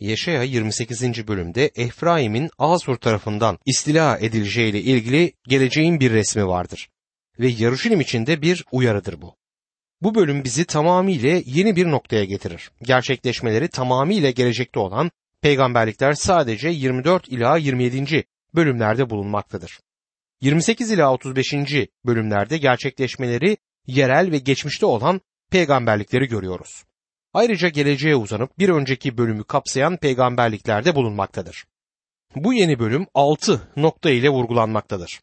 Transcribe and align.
Yeşaya 0.00 0.42
28. 0.42 1.28
bölümde 1.28 1.70
Efraim'in 1.76 2.50
Azur 2.58 2.96
tarafından 2.96 3.58
istila 3.66 4.18
edileceğiyle 4.18 4.80
ilgili 4.80 5.32
geleceğin 5.48 6.00
bir 6.00 6.12
resmi 6.12 6.46
vardır. 6.46 6.88
Ve 7.40 7.48
Yaruşilim 7.48 8.00
içinde 8.00 8.42
bir 8.42 8.64
uyarıdır 8.72 9.22
bu. 9.22 9.36
Bu 10.02 10.14
bölüm 10.14 10.44
bizi 10.44 10.64
tamamıyla 10.64 11.42
yeni 11.44 11.76
bir 11.76 11.86
noktaya 11.86 12.24
getirir. 12.24 12.70
Gerçekleşmeleri 12.82 13.68
tamamıyla 13.68 14.30
gelecekte 14.30 14.80
olan 14.80 15.10
peygamberlikler 15.42 16.12
sadece 16.12 16.68
24 16.68 17.28
ila 17.28 17.56
27. 17.56 18.24
bölümlerde 18.54 19.10
bulunmaktadır. 19.10 19.80
28 20.40 20.90
ila 20.90 21.12
35. 21.12 21.54
bölümlerde 22.06 22.58
gerçekleşmeleri 22.58 23.56
yerel 23.86 24.32
ve 24.32 24.38
geçmişte 24.38 24.86
olan 24.86 25.20
peygamberlikleri 25.50 26.26
görüyoruz. 26.26 26.84
Ayrıca 27.36 27.68
geleceğe 27.68 28.16
uzanıp 28.16 28.58
bir 28.58 28.68
önceki 28.68 29.18
bölümü 29.18 29.44
kapsayan 29.44 29.96
peygamberliklerde 29.96 30.94
bulunmaktadır. 30.94 31.64
Bu 32.36 32.54
yeni 32.54 32.78
bölüm 32.78 33.06
6 33.14 33.68
nokta 33.76 34.10
ile 34.10 34.28
vurgulanmaktadır. 34.28 35.20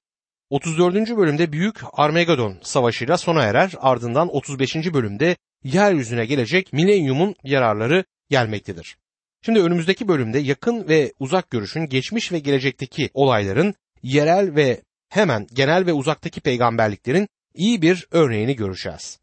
34. 0.50 0.96
bölümde 0.96 1.52
Büyük 1.52 1.76
Armageddon 1.94 2.58
savaşıyla 2.62 3.18
sona 3.18 3.44
erer 3.44 3.72
ardından 3.80 4.36
35. 4.36 4.76
bölümde 4.76 5.36
yeryüzüne 5.64 6.26
gelecek 6.26 6.74
milenyumun 6.74 7.36
yararları 7.44 8.06
gelmektedir. 8.30 8.98
Şimdi 9.46 9.60
önümüzdeki 9.60 10.08
bölümde 10.08 10.40
yakın 10.40 10.88
ve 10.88 11.14
uzak 11.20 11.50
görüşün 11.50 11.86
geçmiş 11.90 12.32
ve 12.32 12.40
gelecekteki 12.40 13.10
olayların 13.14 13.74
yerel 14.04 14.56
ve 14.56 14.82
hemen 15.10 15.48
genel 15.54 15.86
ve 15.86 15.94
uzaktaki 15.94 16.42
peygamberliklerin 16.42 17.28
iyi 17.56 17.82
bir 17.82 18.08
örneğini 18.12 18.56
göreceğiz. 18.56 19.23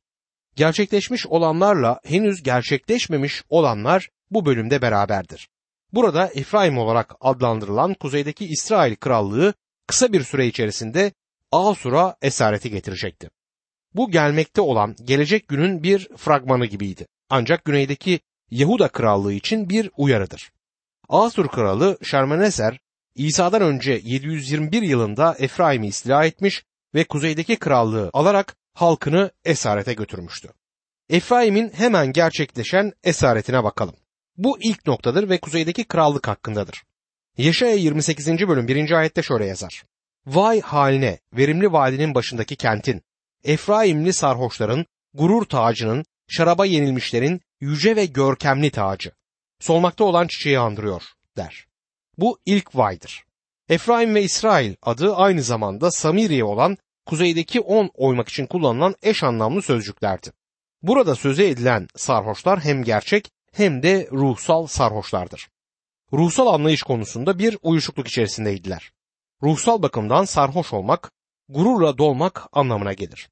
Gerçekleşmiş 0.56 1.26
olanlarla 1.26 2.00
henüz 2.04 2.42
gerçekleşmemiş 2.42 3.42
olanlar 3.48 4.08
bu 4.30 4.46
bölümde 4.46 4.82
beraberdir. 4.82 5.48
Burada 5.92 6.30
Efraim 6.34 6.78
olarak 6.78 7.14
adlandırılan 7.20 7.94
kuzeydeki 7.94 8.46
İsrail 8.46 8.96
krallığı 8.96 9.54
kısa 9.86 10.12
bir 10.12 10.22
süre 10.22 10.46
içerisinde 10.46 11.12
Asur'a 11.52 12.16
esareti 12.22 12.70
getirecekti. 12.70 13.30
Bu 13.94 14.10
gelmekte 14.10 14.60
olan 14.60 14.96
gelecek 15.04 15.48
günün 15.48 15.82
bir 15.82 16.08
fragmanı 16.16 16.66
gibiydi. 16.66 17.06
Ancak 17.30 17.64
güneydeki 17.64 18.20
Yahuda 18.50 18.88
krallığı 18.88 19.32
için 19.32 19.68
bir 19.68 19.90
uyarıdır. 19.96 20.52
Asur 21.08 21.48
kralı 21.48 21.98
Şermeneser 22.02 22.80
İsa'dan 23.14 23.62
önce 23.62 24.00
721 24.04 24.82
yılında 24.82 25.36
Efraim'i 25.38 25.86
istila 25.86 26.24
etmiş 26.24 26.64
ve 26.94 27.04
kuzeydeki 27.04 27.56
krallığı 27.56 28.10
alarak 28.12 28.56
halkını 28.74 29.30
esarete 29.44 29.94
götürmüştü. 29.94 30.48
Efraim'in 31.08 31.70
hemen 31.74 32.12
gerçekleşen 32.12 32.92
esaretine 33.04 33.64
bakalım. 33.64 33.94
Bu 34.36 34.58
ilk 34.60 34.86
noktadır 34.86 35.28
ve 35.28 35.40
kuzeydeki 35.40 35.84
krallık 35.84 36.28
hakkındadır. 36.28 36.82
Yaşaya 37.38 37.74
28. 37.74 38.28
bölüm 38.28 38.68
1. 38.68 38.90
ayette 38.90 39.22
şöyle 39.22 39.46
yazar. 39.46 39.84
Vay 40.26 40.60
haline 40.60 41.18
verimli 41.32 41.72
vadinin 41.72 42.14
başındaki 42.14 42.56
kentin, 42.56 43.02
Efraimli 43.44 44.12
sarhoşların, 44.12 44.86
gurur 45.14 45.44
tacının, 45.44 46.04
şaraba 46.28 46.66
yenilmişlerin 46.66 47.40
yüce 47.60 47.96
ve 47.96 48.06
görkemli 48.06 48.70
tacı. 48.70 49.12
Solmakta 49.60 50.04
olan 50.04 50.26
çiçeği 50.26 50.58
andırıyor 50.58 51.02
der. 51.36 51.66
Bu 52.18 52.38
ilk 52.46 52.76
vaydır. 52.76 53.24
Efraim 53.70 54.14
ve 54.14 54.22
İsrail 54.22 54.74
adı 54.82 55.14
aynı 55.14 55.42
zamanda 55.42 55.90
Samiriye 55.90 56.44
olan 56.44 56.78
kuzeydeki 57.06 57.60
on 57.60 57.90
oymak 57.94 58.28
için 58.28 58.46
kullanılan 58.46 58.94
eş 59.02 59.22
anlamlı 59.22 59.62
sözcüklerdi. 59.62 60.32
Burada 60.82 61.14
söze 61.14 61.48
edilen 61.48 61.88
sarhoşlar 61.96 62.60
hem 62.60 62.84
gerçek 62.84 63.30
hem 63.52 63.82
de 63.82 64.08
ruhsal 64.12 64.66
sarhoşlardır. 64.66 65.48
Ruhsal 66.12 66.46
anlayış 66.46 66.82
konusunda 66.82 67.38
bir 67.38 67.58
uyuşukluk 67.62 68.08
içerisindeydiler. 68.08 68.92
Ruhsal 69.42 69.82
bakımdan 69.82 70.24
sarhoş 70.24 70.72
olmak, 70.72 71.12
gururla 71.48 71.98
dolmak 71.98 72.48
anlamına 72.52 72.92
gelir. 72.92 73.30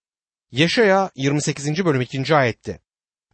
Yaşaya 0.50 1.10
28. 1.14 1.84
bölüm 1.84 2.00
2. 2.00 2.34
ayette 2.34 2.80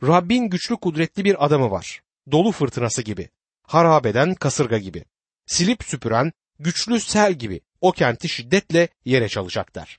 Rabbin 0.03 0.48
güçlü 0.48 0.76
kudretli 0.76 1.25
bir 1.25 1.44
adamı 1.44 1.70
var. 1.70 2.03
Dolu 2.32 2.53
fırtınası 2.53 3.03
gibi. 3.03 3.28
Harabeden 3.62 4.34
kasırga 4.34 4.78
gibi. 4.78 5.04
Silip 5.47 5.84
süpüren 5.84 6.32
güçlü 6.59 7.00
sel 7.00 7.32
gibi 7.32 7.60
o 7.81 7.92
kenti 7.92 8.28
şiddetle 8.28 8.88
yere 9.04 9.28
çalacak 9.28 9.75
der. 9.75 9.98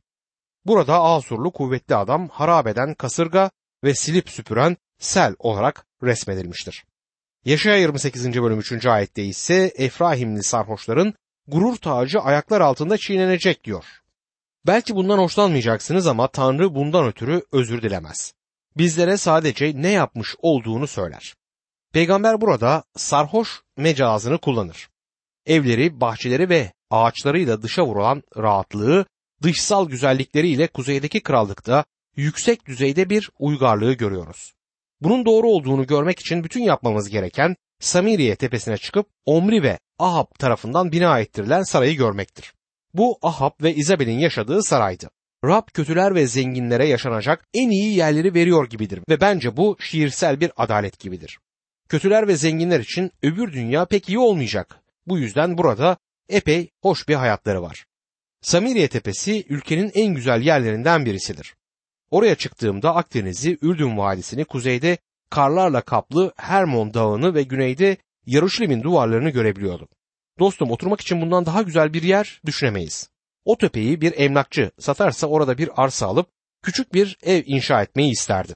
Burada 0.65 1.01
Asurlu 1.01 1.51
kuvvetli 1.51 1.95
adam 1.95 2.29
harabeden 2.29 2.93
kasırga 2.93 3.51
ve 3.83 3.95
silip 3.95 4.29
süpüren 4.29 4.77
sel 4.99 5.35
olarak 5.39 5.85
resmedilmiştir. 6.03 6.85
Yaşaya 7.45 7.77
28. 7.77 8.41
bölüm 8.41 8.59
3. 8.59 8.85
ayette 8.85 9.23
ise 9.23 9.73
Efraimli 9.75 10.43
sarhoşların 10.43 11.13
gurur 11.47 11.75
tacı 11.75 12.19
ayaklar 12.19 12.61
altında 12.61 12.97
çiğnenecek 12.97 13.63
diyor. 13.63 13.85
Belki 14.67 14.95
bundan 14.95 15.17
hoşlanmayacaksınız 15.17 16.07
ama 16.07 16.27
Tanrı 16.27 16.75
bundan 16.75 17.07
ötürü 17.07 17.41
özür 17.51 17.81
dilemez. 17.81 18.33
Bizlere 18.77 19.17
sadece 19.17 19.71
ne 19.75 19.89
yapmış 19.89 20.35
olduğunu 20.41 20.87
söyler. 20.87 21.35
Peygamber 21.93 22.41
burada 22.41 22.83
sarhoş 22.95 23.61
mecazını 23.77 24.37
kullanır. 24.37 24.89
Evleri, 25.45 26.01
bahçeleri 26.01 26.49
ve 26.49 26.71
ağaçlarıyla 26.89 27.61
dışa 27.61 27.85
vurulan 27.85 28.23
rahatlığı, 28.37 29.05
dışsal 29.43 29.89
güzellikleriyle 29.89 30.67
kuzeydeki 30.67 31.19
krallıkta 31.19 31.85
yüksek 32.15 32.65
düzeyde 32.65 33.09
bir 33.09 33.29
uygarlığı 33.39 33.93
görüyoruz. 33.93 34.53
Bunun 35.01 35.25
doğru 35.25 35.47
olduğunu 35.47 35.87
görmek 35.87 36.19
için 36.19 36.43
bütün 36.43 36.63
yapmamız 36.63 37.09
gereken 37.09 37.55
Samiriye 37.79 38.35
tepesine 38.35 38.77
çıkıp 38.77 39.07
Omri 39.25 39.63
ve 39.63 39.79
Ahab 39.99 40.27
tarafından 40.39 40.91
bina 40.91 41.19
ettirilen 41.19 41.63
sarayı 41.63 41.97
görmektir. 41.97 42.53
Bu 42.93 43.17
Ahab 43.21 43.63
ve 43.63 43.75
İzabel'in 43.75 44.19
yaşadığı 44.19 44.63
saraydı. 44.63 45.09
Rab 45.45 45.67
kötüler 45.73 46.15
ve 46.15 46.27
zenginlere 46.27 46.87
yaşanacak 46.87 47.47
en 47.53 47.69
iyi 47.69 47.95
yerleri 47.95 48.33
veriyor 48.33 48.69
gibidir 48.69 48.99
ve 49.09 49.21
bence 49.21 49.57
bu 49.57 49.77
şiirsel 49.79 50.39
bir 50.39 50.51
adalet 50.57 50.99
gibidir. 50.99 51.39
Kötüler 51.89 52.27
ve 52.27 52.35
zenginler 52.35 52.79
için 52.79 53.11
öbür 53.23 53.53
dünya 53.53 53.85
pek 53.85 54.09
iyi 54.09 54.19
olmayacak. 54.19 54.79
Bu 55.07 55.19
yüzden 55.19 55.57
burada 55.57 55.97
epey 56.29 56.69
hoş 56.81 57.07
bir 57.07 57.15
hayatları 57.15 57.61
var. 57.61 57.85
Samiriye 58.41 58.87
Tepesi 58.87 59.45
ülkenin 59.49 59.91
en 59.93 60.13
güzel 60.13 60.41
yerlerinden 60.41 61.05
birisidir. 61.05 61.55
Oraya 62.11 62.35
çıktığımda 62.35 62.95
Akdeniz'i, 62.95 63.57
Ürdün 63.61 63.97
Vadisi'ni, 63.97 64.45
kuzeyde 64.45 64.97
karlarla 65.29 65.81
kaplı 65.81 66.33
Hermon 66.35 66.93
Dağı'nı 66.93 67.35
ve 67.35 67.43
güneyde 67.43 67.97
Yaruşilim'in 68.25 68.83
duvarlarını 68.83 69.29
görebiliyordum. 69.29 69.87
Dostum 70.39 70.71
oturmak 70.71 71.01
için 71.01 71.21
bundan 71.21 71.45
daha 71.45 71.61
güzel 71.61 71.93
bir 71.93 72.03
yer 72.03 72.41
düşünemeyiz. 72.45 73.09
O 73.45 73.57
tepeyi 73.57 74.01
bir 74.01 74.13
emlakçı 74.17 74.71
satarsa 74.79 75.27
orada 75.27 75.57
bir 75.57 75.69
arsa 75.83 76.07
alıp 76.07 76.27
küçük 76.61 76.93
bir 76.93 77.17
ev 77.23 77.43
inşa 77.45 77.81
etmeyi 77.81 78.11
isterdim. 78.11 78.55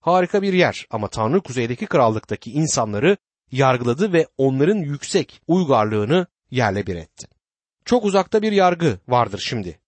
Harika 0.00 0.42
bir 0.42 0.52
yer 0.52 0.86
ama 0.90 1.08
Tanrı 1.08 1.40
kuzeydeki 1.40 1.86
krallıktaki 1.86 2.50
insanları 2.50 3.16
yargıladı 3.52 4.12
ve 4.12 4.26
onların 4.38 4.78
yüksek 4.78 5.40
uygarlığını 5.46 6.26
yerle 6.50 6.86
bir 6.86 6.96
etti. 6.96 7.26
Çok 7.84 8.04
uzakta 8.04 8.42
bir 8.42 8.52
yargı 8.52 8.98
vardır 9.08 9.42
şimdi. 9.46 9.78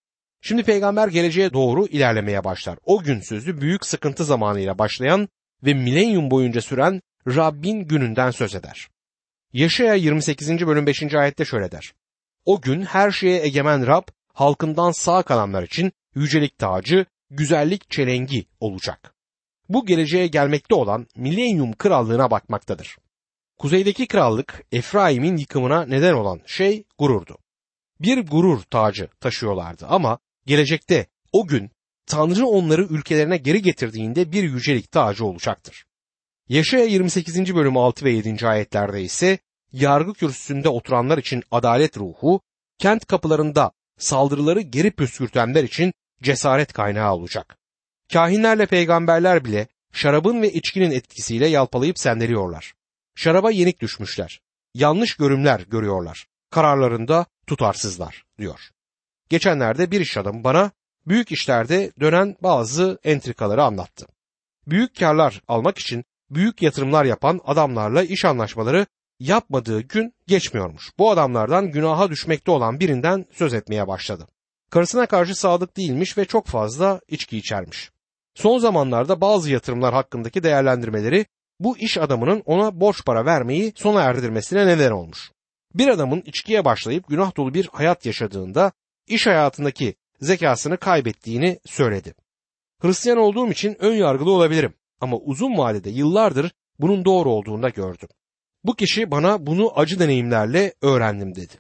Şimdi 0.41 0.63
peygamber 0.63 1.09
geleceğe 1.09 1.53
doğru 1.53 1.87
ilerlemeye 1.87 2.45
başlar. 2.45 2.79
O 2.85 3.03
gün 3.03 3.21
sözü 3.21 3.61
büyük 3.61 3.87
sıkıntı 3.87 4.25
zamanıyla 4.25 4.79
başlayan 4.79 5.29
ve 5.65 5.75
milenyum 5.75 6.31
boyunca 6.31 6.61
süren 6.61 7.03
Rabbin 7.27 7.81
gününden 7.81 8.31
söz 8.31 8.55
eder. 8.55 8.89
Yaşaya 9.53 9.95
28. 9.95 10.67
bölüm 10.67 10.87
5. 10.87 11.15
ayette 11.15 11.45
şöyle 11.45 11.73
der. 11.73 11.93
O 12.45 12.61
gün 12.61 12.83
her 12.83 13.11
şeye 13.11 13.43
egemen 13.43 13.87
Rab 13.87 14.05
halkından 14.33 14.93
sağ 14.93 15.23
kalanlar 15.23 15.63
için 15.63 15.93
yücelik 16.15 16.59
tacı, 16.59 17.07
güzellik 17.31 17.91
çelengi 17.91 18.47
olacak. 18.61 19.15
Bu 19.69 19.87
geleceğe 19.87 20.27
gelmekte 20.27 20.75
olan 20.75 21.07
milenyum 21.17 21.73
krallığına 21.73 22.31
bakmaktadır. 22.31 22.97
Kuzeydeki 23.63 24.07
krallık 24.07 24.65
Efraim'in 24.73 25.37
yıkımına 25.37 25.87
neden 25.87 26.13
olan 26.13 26.41
şey 26.47 26.85
gururdu. 26.99 27.39
Bir 28.01 28.27
gurur 28.27 28.63
tacı 28.63 29.09
taşıyorlardı 29.21 29.87
ama 29.87 30.19
gelecekte 30.47 31.07
o 31.33 31.47
gün 31.47 31.71
Tanrı 32.07 32.47
onları 32.47 32.83
ülkelerine 32.83 33.37
geri 33.37 33.63
getirdiğinde 33.63 34.33
bir 34.33 34.43
yücelik 34.43 34.93
tacı 34.93 35.25
olacaktır. 35.25 35.85
Yaşaya 36.49 36.85
28. 36.85 37.55
bölüm 37.55 37.77
6 37.77 38.05
ve 38.05 38.11
7. 38.11 38.47
ayetlerde 38.47 39.03
ise 39.03 39.39
yargı 39.73 40.13
kürsüsünde 40.13 40.69
oturanlar 40.69 41.19
için 41.19 41.43
adalet 41.51 41.99
ruhu, 41.99 42.41
kent 42.79 43.07
kapılarında 43.07 43.73
saldırıları 43.99 44.61
geri 44.61 44.91
püskürtenler 44.91 45.65
için 45.65 45.93
cesaret 46.23 46.73
kaynağı 46.73 47.15
olacak. 47.15 47.59
Kahinlerle 48.13 48.67
peygamberler 48.67 49.45
bile 49.45 49.69
şarabın 49.93 50.43
ve 50.43 50.53
içkinin 50.53 50.91
etkisiyle 50.91 51.47
yalpalayıp 51.47 51.99
sendeliyorlar. 51.99 52.75
Şaraba 53.15 53.51
yenik 53.51 53.81
düşmüşler. 53.81 54.41
Yanlış 54.75 55.17
görümler 55.17 55.61
görüyorlar. 55.61 56.27
Kararlarında 56.51 57.27
tutarsızlar 57.47 58.25
diyor. 58.39 58.71
Geçenlerde 59.29 59.91
bir 59.91 60.01
iş 60.01 60.17
adamı 60.17 60.45
bana 60.45 60.71
büyük 61.07 61.33
işlerde 61.33 61.93
dönen 62.01 62.37
bazı 62.43 62.99
entrikaları 63.05 63.63
anlattı. 63.63 64.07
Büyük 64.67 64.99
karlar 64.99 65.43
almak 65.49 65.79
için 65.79 66.05
büyük 66.31 66.63
yatırımlar 66.63 67.05
yapan 67.05 67.41
adamlarla 67.45 68.03
iş 68.03 68.25
anlaşmaları 68.25 68.87
yapmadığı 69.21 69.81
gün 69.81 70.15
geçmiyormuş. 70.27 70.91
Bu 70.99 71.11
adamlardan 71.11 71.71
günaha 71.71 72.11
düşmekte 72.11 72.51
olan 72.51 72.81
birinden 72.81 73.27
söz 73.33 73.55
etmeye 73.55 73.89
başladı. 73.89 74.27
Karısına 74.71 75.07
karşı 75.07 75.35
sadık 75.35 75.77
değilmiş 75.77 76.19
ve 76.19 76.25
çok 76.25 76.47
fazla 76.47 77.01
içki 77.09 77.39
içermiş. 77.39 77.91
Son 78.35 78.59
zamanlarda 78.59 79.21
bazı 79.21 79.51
yatırımlar 79.51 79.95
hakkındaki 79.95 80.43
değerlendirmeleri 80.43 81.27
bu 81.65 81.79
iş 81.79 81.99
adamının 81.99 82.43
ona 82.47 82.81
borç 82.81 83.05
para 83.05 83.27
vermeyi 83.27 83.73
sona 83.77 84.03
erdirmesine 84.03 84.67
neden 84.67 84.91
olmuş. 84.91 85.33
Bir 85.75 85.89
adamın 85.89 86.23
içkiye 86.27 86.65
başlayıp 86.65 87.09
günah 87.09 87.37
dolu 87.37 87.55
bir 87.55 87.69
hayat 87.73 88.07
yaşadığında 88.07 88.73
iş 89.07 89.27
hayatındaki 89.27 89.95
zekasını 90.21 90.77
kaybettiğini 90.77 91.59
söyledi. 91.65 92.15
Hristiyan 92.81 93.19
olduğum 93.19 93.51
için 93.51 93.77
ön 93.79 93.95
yargılı 93.95 94.31
olabilirim 94.31 94.75
ama 95.01 95.17
uzun 95.17 95.59
vadede 95.59 95.91
yıllardır 95.91 96.53
bunun 96.79 97.05
doğru 97.05 97.31
olduğunu 97.31 97.63
da 97.63 97.69
gördüm. 97.69 98.09
Bu 98.65 98.75
kişi 98.75 99.11
bana 99.11 99.47
bunu 99.47 99.79
acı 99.79 99.99
deneyimlerle 99.99 100.75
öğrendim 100.83 101.35
dedi. 101.35 101.55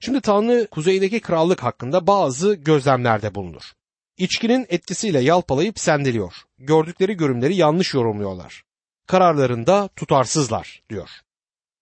Şimdi 0.00 0.20
Tanrı 0.20 0.66
kuzeydeki 0.70 1.20
krallık 1.20 1.62
hakkında 1.62 2.06
bazı 2.06 2.54
gözlemlerde 2.54 3.34
bulunur. 3.34 3.72
İçkinin 4.18 4.66
etkisiyle 4.68 5.20
yalpalayıp 5.20 5.78
sendeliyor. 5.78 6.34
Gördükleri 6.58 7.16
görümleri 7.16 7.56
yanlış 7.56 7.94
yorumluyorlar. 7.94 8.63
Kararlarında 9.06 9.88
tutarsızlar 9.96 10.82
diyor. 10.90 11.10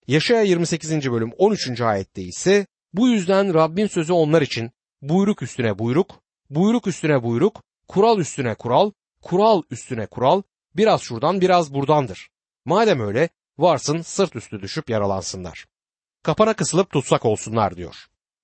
Yaşaya 0.07 0.41
28. 0.41 1.11
bölüm 1.11 1.31
13. 1.37 1.81
ayette 1.81 2.21
ise 2.21 2.65
bu 2.93 3.07
yüzden 3.07 3.53
Rabbin 3.53 3.87
sözü 3.87 4.13
onlar 4.13 4.41
için 4.41 4.71
buyruk 5.01 5.41
üstüne 5.41 5.79
buyruk, 5.79 6.11
buyruk 6.49 6.87
üstüne 6.87 7.23
buyruk, 7.23 7.63
kural 7.87 8.19
üstüne 8.19 8.55
kural, 8.55 8.91
kural 9.21 9.61
üstüne 9.71 10.05
kural, 10.05 10.41
biraz 10.75 11.01
şuradan 11.01 11.41
biraz 11.41 11.73
buradandır. 11.73 12.29
Madem 12.65 12.99
öyle 12.99 13.29
varsın 13.57 14.01
sırt 14.01 14.35
üstü 14.35 14.61
düşüp 14.61 14.89
yaralansınlar. 14.89 15.65
Kapana 16.23 16.53
kısılıp 16.53 16.89
tutsak 16.89 17.25
olsunlar 17.25 17.77
diyor. 17.77 17.95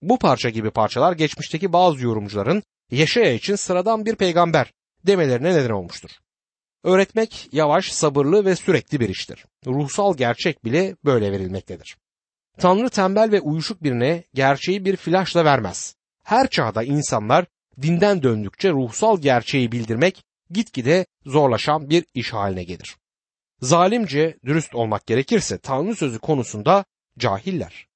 Bu 0.02 0.20
parça 0.20 0.50
gibi 0.50 0.72
parçalar 0.72 1.14
geçmişteki 1.14 1.74
bazı 1.74 2.04
yorumcuların 2.04 2.64
Yaşaya 2.92 3.34
için 3.34 3.56
sıradan 3.56 4.06
bir 4.06 4.16
peygamber 4.16 4.74
demelerine 5.08 5.54
neden 5.54 5.70
olmuştur. 5.70 6.12
Öğretmek 6.84 7.50
yavaş, 7.52 7.92
sabırlı 7.92 8.46
ve 8.46 8.56
sürekli 8.56 9.00
bir 9.00 9.10
iştir. 9.10 9.46
Ruhsal 9.66 10.18
gerçek 10.18 10.66
bile 10.66 10.96
böyle 11.06 11.32
verilmektedir. 11.32 11.98
Tanrı 12.58 12.90
tembel 12.90 13.32
ve 13.32 13.42
uyuşuk 13.42 13.84
birine 13.84 14.24
gerçeği 14.34 14.86
bir 14.86 14.96
flaşla 14.96 15.46
vermez. 15.46 15.96
Her 16.24 16.50
çağda 16.50 16.84
insanlar 16.84 17.46
dinden 17.82 18.24
döndükçe 18.24 18.72
ruhsal 18.72 19.22
gerçeği 19.22 19.72
bildirmek 19.72 20.24
gitgide 20.50 21.06
zorlaşan 21.26 21.90
bir 21.90 22.06
iş 22.14 22.34
haline 22.34 22.64
gelir. 22.64 22.98
Zalimce 23.62 24.38
dürüst 24.46 24.76
olmak 24.76 25.08
gerekirse 25.08 25.58
Tanrı 25.58 25.96
sözü 25.96 26.20
konusunda 26.20 26.86
cahiller. 27.18 27.88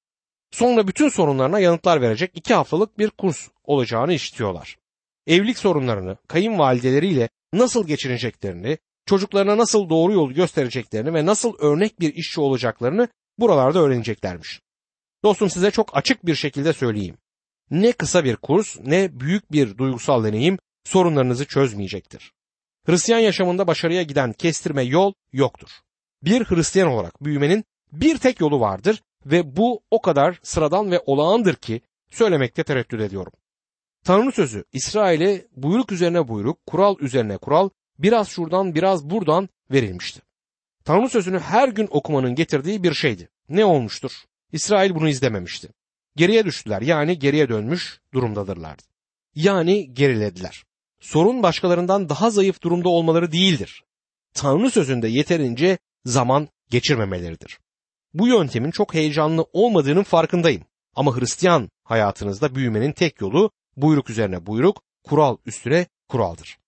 Sonra 0.50 0.88
bütün 0.88 1.08
sorunlarına 1.08 1.58
yanıtlar 1.58 2.00
verecek 2.00 2.30
iki 2.34 2.54
haftalık 2.54 2.98
bir 2.98 3.10
kurs 3.10 3.48
olacağını 3.64 4.12
işitiyorlar. 4.12 4.76
Evlilik 5.26 5.58
sorunlarını 5.58 6.16
kayınvalideleriyle 6.28 7.28
nasıl 7.58 7.86
geçireceklerini, 7.86 8.78
çocuklarına 9.06 9.58
nasıl 9.58 9.88
doğru 9.88 10.12
yolu 10.12 10.34
göstereceklerini 10.34 11.14
ve 11.14 11.26
nasıl 11.26 11.58
örnek 11.58 12.00
bir 12.00 12.14
işçi 12.14 12.40
olacaklarını 12.40 13.08
buralarda 13.38 13.78
öğreneceklermiş. 13.78 14.60
Dostum 15.24 15.50
size 15.50 15.70
çok 15.70 15.96
açık 15.96 16.26
bir 16.26 16.34
şekilde 16.34 16.72
söyleyeyim. 16.72 17.16
Ne 17.70 17.92
kısa 17.92 18.24
bir 18.24 18.36
kurs 18.36 18.76
ne 18.80 19.20
büyük 19.20 19.52
bir 19.52 19.78
duygusal 19.78 20.24
deneyim 20.24 20.58
sorunlarınızı 20.84 21.44
çözmeyecektir. 21.44 22.32
Hristiyan 22.86 23.18
yaşamında 23.18 23.66
başarıya 23.66 24.02
giden 24.02 24.32
kestirme 24.32 24.82
yol 24.82 25.12
yoktur. 25.32 25.68
Bir 26.22 26.44
Hristiyan 26.44 26.88
olarak 26.88 27.24
büyümenin 27.24 27.64
bir 27.92 28.18
tek 28.18 28.40
yolu 28.40 28.60
vardır 28.60 29.02
ve 29.26 29.56
bu 29.56 29.82
o 29.90 30.00
kadar 30.00 30.40
sıradan 30.42 30.90
ve 30.90 31.00
olağandır 31.06 31.54
ki 31.54 31.80
söylemekte 32.10 32.64
tereddüt 32.64 33.00
ediyorum. 33.00 33.32
Tanrı 34.04 34.32
sözü 34.32 34.64
İsrail'e 34.72 35.46
buyruk 35.56 35.92
üzerine 35.92 36.28
buyruk, 36.28 36.66
kural 36.66 36.96
üzerine 37.00 37.36
kural, 37.36 37.68
biraz 37.98 38.28
şuradan 38.28 38.74
biraz 38.74 39.10
buradan 39.10 39.48
verilmişti. 39.70 40.20
Tanrı 40.84 41.08
sözünü 41.08 41.38
her 41.38 41.68
gün 41.68 41.88
okumanın 41.90 42.34
getirdiği 42.34 42.82
bir 42.82 42.94
şeydi. 42.94 43.28
Ne 43.48 43.64
olmuştur? 43.64 44.12
İsrail 44.52 44.94
bunu 44.94 45.08
izlememişti. 45.08 45.68
Geriye 46.16 46.44
düştüler 46.44 46.82
yani 46.82 47.18
geriye 47.18 47.48
dönmüş 47.48 48.00
durumdadırlardı. 48.14 48.82
Yani 49.34 49.94
gerilediler. 49.94 50.64
Sorun 51.00 51.42
başkalarından 51.42 52.08
daha 52.08 52.30
zayıf 52.30 52.62
durumda 52.62 52.88
olmaları 52.88 53.32
değildir. 53.32 53.84
Tanrı 54.34 54.70
sözünde 54.70 55.08
yeterince 55.08 55.78
zaman 56.04 56.48
geçirmemeleridir. 56.70 57.58
Bu 58.14 58.28
yöntemin 58.28 58.70
çok 58.70 58.94
heyecanlı 58.94 59.46
olmadığının 59.52 60.02
farkındayım. 60.02 60.62
Ama 60.94 61.20
Hristiyan 61.20 61.70
hayatınızda 61.84 62.54
büyümenin 62.54 62.92
tek 62.92 63.20
yolu 63.20 63.50
buyruk 63.76 64.10
üzerine 64.10 64.46
buyruk, 64.46 64.82
kural 65.04 65.36
üstüne 65.46 65.86
kuraldır. 66.08 66.58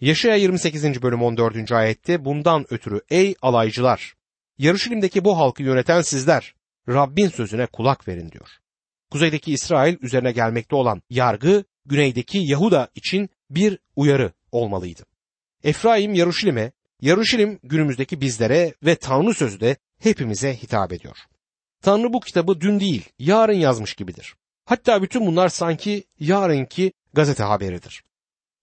Yaşaya 0.00 0.36
28. 0.36 1.02
bölüm 1.02 1.22
14. 1.22 1.72
ayette 1.72 2.24
bundan 2.24 2.66
ötürü 2.70 3.00
ey 3.10 3.34
alaycılar, 3.42 4.14
Yarışilim'deki 4.58 5.24
bu 5.24 5.38
halkı 5.38 5.62
yöneten 5.62 6.02
sizler, 6.02 6.54
Rabbin 6.88 7.28
sözüne 7.28 7.66
kulak 7.66 8.08
verin 8.08 8.30
diyor. 8.30 8.48
Kuzeydeki 9.10 9.52
İsrail 9.52 9.96
üzerine 10.00 10.32
gelmekte 10.32 10.76
olan 10.76 11.02
yargı, 11.10 11.64
güneydeki 11.84 12.38
Yahuda 12.38 12.88
için 12.94 13.30
bir 13.50 13.78
uyarı 13.96 14.32
olmalıydı. 14.52 15.02
Efraim 15.64 16.14
Yaruşilim'e, 16.14 16.72
Yaruşilim 17.00 17.58
günümüzdeki 17.62 18.20
bizlere 18.20 18.74
ve 18.84 18.94
Tanrı 18.94 19.34
sözü 19.34 19.60
de 19.60 19.76
hepimize 19.98 20.56
hitap 20.56 20.92
ediyor. 20.92 21.16
Tanrı 21.82 22.12
bu 22.12 22.20
kitabı 22.20 22.60
dün 22.60 22.80
değil, 22.80 23.08
yarın 23.18 23.52
yazmış 23.58 23.94
gibidir. 23.94 24.34
Hatta 24.66 25.02
bütün 25.02 25.26
bunlar 25.26 25.48
sanki 25.48 26.04
yarınki 26.20 26.92
gazete 27.14 27.42
haberidir. 27.42 28.04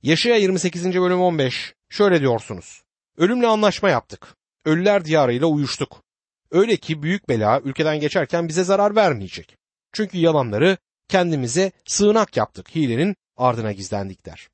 Yaşaya 0.01 0.35
28. 0.35 0.85
bölüm 0.85 1.21
15 1.21 1.73
şöyle 1.89 2.19
diyorsunuz. 2.19 2.83
Ölümle 3.17 3.47
anlaşma 3.47 3.89
yaptık. 3.89 4.35
Ölüler 4.65 5.05
diyarıyla 5.05 5.47
uyuştuk. 5.47 6.03
Öyle 6.51 6.77
ki 6.77 7.03
büyük 7.03 7.29
bela 7.29 7.59
ülkeden 7.59 8.00
geçerken 8.00 8.47
bize 8.47 8.63
zarar 8.63 8.95
vermeyecek. 8.95 9.57
Çünkü 9.94 10.17
yalanları 10.17 10.77
kendimize 11.07 11.71
sığınak 11.85 12.38
yaptık. 12.38 12.75
Hilenin 12.75 13.15
ardına 13.38 13.71
gizlendik 13.71 14.25
der. 14.25 14.50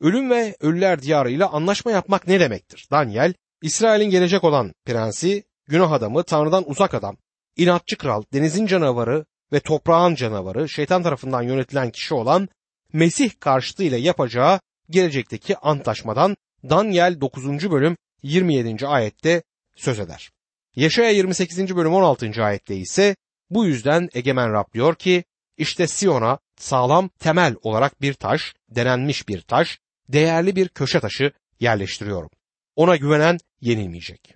Ölüm 0.00 0.30
ve 0.30 0.56
ölüler 0.60 1.02
diyarıyla 1.02 1.48
anlaşma 1.48 1.90
yapmak 1.90 2.26
ne 2.26 2.40
demektir? 2.40 2.88
Daniel, 2.90 3.34
İsrail'in 3.62 4.10
gelecek 4.10 4.44
olan 4.44 4.72
prensi, 4.84 5.44
günah 5.66 5.92
adamı, 5.92 6.22
Tanrı'dan 6.22 6.70
uzak 6.70 6.94
adam, 6.94 7.16
inatçı 7.56 7.98
kral, 7.98 8.22
denizin 8.32 8.66
canavarı 8.66 9.24
ve 9.52 9.60
toprağın 9.60 10.14
canavarı, 10.14 10.68
şeytan 10.68 11.02
tarafından 11.02 11.42
yönetilen 11.42 11.90
kişi 11.90 12.14
olan 12.14 12.48
Mesih 12.92 13.30
karşıtı 13.40 13.82
ile 13.82 13.96
yapacağı 13.96 14.60
gelecekteki 14.90 15.56
antlaşmadan 15.56 16.36
Daniel 16.70 17.20
9. 17.20 17.70
bölüm 17.70 17.96
27. 18.22 18.86
ayette 18.86 19.42
söz 19.76 20.00
eder. 20.00 20.30
Yaşaya 20.76 21.10
28. 21.10 21.76
bölüm 21.76 21.94
16. 21.94 22.44
ayette 22.44 22.76
ise 22.76 23.16
bu 23.50 23.66
yüzden 23.66 24.08
egemen 24.14 24.52
Rab 24.52 24.72
diyor 24.74 24.94
ki 24.94 25.24
işte 25.56 25.86
Siyon'a 25.86 26.38
sağlam 26.56 27.08
temel 27.08 27.54
olarak 27.62 28.02
bir 28.02 28.14
taş, 28.14 28.54
denenmiş 28.68 29.28
bir 29.28 29.40
taş, 29.40 29.78
değerli 30.08 30.56
bir 30.56 30.68
köşe 30.68 31.00
taşı 31.00 31.32
yerleştiriyorum. 31.60 32.30
Ona 32.76 32.96
güvenen 32.96 33.38
yenilmeyecek. 33.60 34.34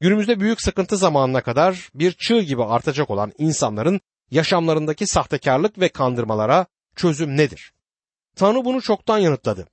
Günümüzde 0.00 0.40
büyük 0.40 0.62
sıkıntı 0.62 0.96
zamanına 0.96 1.42
kadar 1.42 1.88
bir 1.94 2.12
çığ 2.12 2.40
gibi 2.40 2.64
artacak 2.64 3.10
olan 3.10 3.32
insanların 3.38 4.00
yaşamlarındaki 4.32 5.06
sahtekarlık 5.06 5.78
ve 5.78 5.88
kandırmalara 5.88 6.66
çözüm 6.96 7.36
nedir? 7.36 7.72
Tanrı 8.36 8.64
bunu 8.64 8.82
çoktan 8.82 9.18
yanıtladı. 9.18 9.68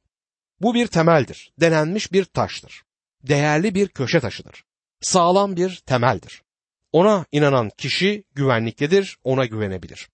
Bu 0.62 0.74
bir 0.74 0.88
temeldir, 0.88 1.54
denenmiş 1.60 2.14
bir 2.14 2.26
taştır. 2.26 2.84
Değerli 3.24 3.76
bir 3.76 3.88
köşe 3.88 4.20
taşıdır. 4.20 4.64
Sağlam 5.02 5.56
bir 5.56 5.76
temeldir. 5.86 6.42
Ona 6.92 7.26
inanan 7.32 7.72
kişi 7.78 8.24
güvenliktedir, 8.36 9.18
ona 9.24 9.46
güvenebilir. 9.46 10.10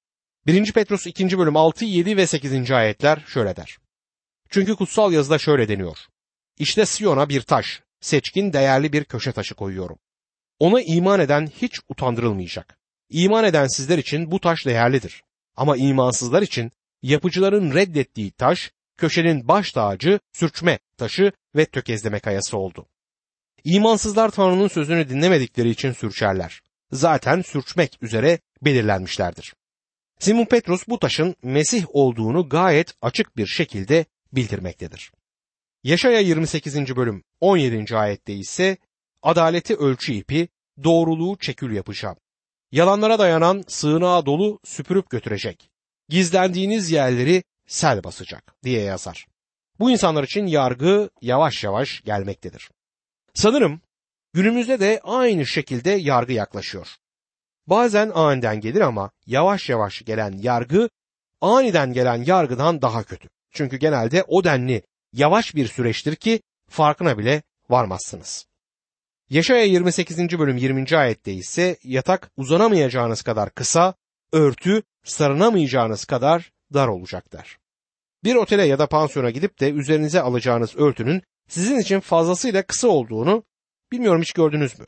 1. 0.47 0.71
Petrus 0.71 1.07
2. 1.07 1.37
bölüm 1.37 1.57
6, 1.57 1.85
7 1.85 2.17
ve 2.17 2.27
8. 2.27 2.71
ayetler 2.71 3.23
şöyle 3.27 3.55
der. 3.55 3.77
Çünkü 4.49 4.75
kutsal 4.75 5.13
yazıda 5.13 5.37
şöyle 5.37 5.67
deniyor. 5.67 5.97
İşte 6.57 6.85
Siyon'a 6.85 7.29
bir 7.29 7.41
taş, 7.41 7.81
seçkin 8.01 8.53
değerli 8.53 8.93
bir 8.93 9.03
köşe 9.03 9.31
taşı 9.31 9.55
koyuyorum. 9.55 9.97
Ona 10.59 10.81
iman 10.81 11.19
eden 11.19 11.47
hiç 11.61 11.79
utandırılmayacak. 11.89 12.85
İman 13.09 13.43
eden 13.43 13.67
sizler 13.67 13.97
için 13.97 14.31
bu 14.31 14.39
taş 14.39 14.65
değerlidir. 14.65 15.24
Ama 15.55 15.77
imansızlar 15.77 16.41
için 16.41 16.71
yapıcıların 17.01 17.74
reddettiği 17.74 18.31
taş, 18.31 18.71
köşenin 18.97 19.47
baş 19.47 19.71
tacı, 19.71 20.19
sürçme 20.33 20.79
taşı 20.97 21.31
ve 21.55 21.65
tökezleme 21.65 22.19
kayası 22.19 22.57
oldu. 22.57 22.85
İmansızlar 23.63 24.29
Tanrı'nın 24.29 24.67
sözünü 24.67 25.09
dinlemedikleri 25.09 25.69
için 25.69 25.91
sürçerler. 25.91 26.62
Zaten 26.91 27.41
sürçmek 27.41 27.97
üzere 28.01 28.39
belirlenmişlerdir. 28.62 29.53
Simon 30.19 30.45
Petrus 30.45 30.88
bu 30.88 31.00
taşın 31.00 31.35
Mesih 31.43 31.85
olduğunu 31.89 32.50
gayet 32.50 32.93
açık 33.01 33.38
bir 33.38 33.47
şekilde 33.47 34.05
bildirmektedir. 34.33 35.12
Yaşaya 35.83 36.19
28. 36.19 36.95
bölüm 36.95 37.24
17. 37.39 37.97
ayette 37.97 38.33
ise 38.33 38.77
adaleti 39.21 39.75
ölçü 39.75 40.13
ipi, 40.13 40.47
doğruluğu 40.83 41.38
çekül 41.38 41.75
yapacağım. 41.75 42.17
Yalanlara 42.72 43.19
dayanan 43.19 43.63
sığınağa 43.67 44.25
dolu 44.25 44.60
süpürüp 44.63 45.10
götürecek. 45.10 45.69
Gizlendiğiniz 46.10 46.91
yerleri 46.91 47.43
sel 47.67 48.03
basacak 48.03 48.55
diye 48.63 48.81
yazar. 48.81 49.27
Bu 49.79 49.91
insanlar 49.91 50.24
için 50.24 50.45
yargı 50.45 51.10
yavaş 51.22 51.63
yavaş 51.63 52.01
gelmektedir. 52.01 52.72
Sanırım 53.34 53.81
günümüzde 54.34 54.79
de 54.79 55.00
aynı 55.03 55.45
şekilde 55.45 55.91
yargı 55.91 56.34
yaklaşıyor. 56.34 56.88
Bazen 57.67 58.12
aniden 58.15 58.62
gelir 58.62 58.81
ama 58.81 59.12
yavaş 59.25 59.69
yavaş 59.69 60.01
gelen 60.01 60.31
yargı 60.38 60.89
aniden 61.41 61.93
gelen 61.93 62.24
yargıdan 62.24 62.81
daha 62.81 63.03
kötü. 63.03 63.29
Çünkü 63.51 63.77
genelde 63.77 64.24
o 64.27 64.43
denli 64.43 64.84
yavaş 65.13 65.55
bir 65.55 65.67
süreçtir 65.67 66.15
ki 66.15 66.41
farkına 66.69 67.17
bile 67.17 67.43
varmazsınız. 67.69 68.45
Yaşaya 69.29 69.63
28. 69.63 70.39
bölüm 70.39 70.58
20. 70.58 70.98
ayette 70.98 71.34
ise 71.34 71.77
yatak 71.84 72.32
uzanamayacağınız 72.38 73.22
kadar 73.22 73.50
kısa, 73.50 73.94
örtü 74.32 74.84
sarınamayacağınız 75.03 76.05
kadar 76.05 76.51
dar 76.74 76.88
olacaklar. 76.88 77.58
Bir 78.24 78.36
otele 78.36 78.65
ya 78.65 78.79
da 78.79 78.88
pansiyona 78.88 79.29
gidip 79.29 79.60
de 79.60 79.72
üzerinize 79.72 80.22
alacağınız 80.22 80.75
örtünün 80.75 81.22
sizin 81.48 81.79
için 81.79 82.00
fazlasıyla 82.00 82.63
kısa 82.63 82.88
olduğunu 82.88 83.44
bilmiyorum 83.91 84.22
hiç 84.22 84.34
gördünüz 84.34 84.79
mü? 84.79 84.86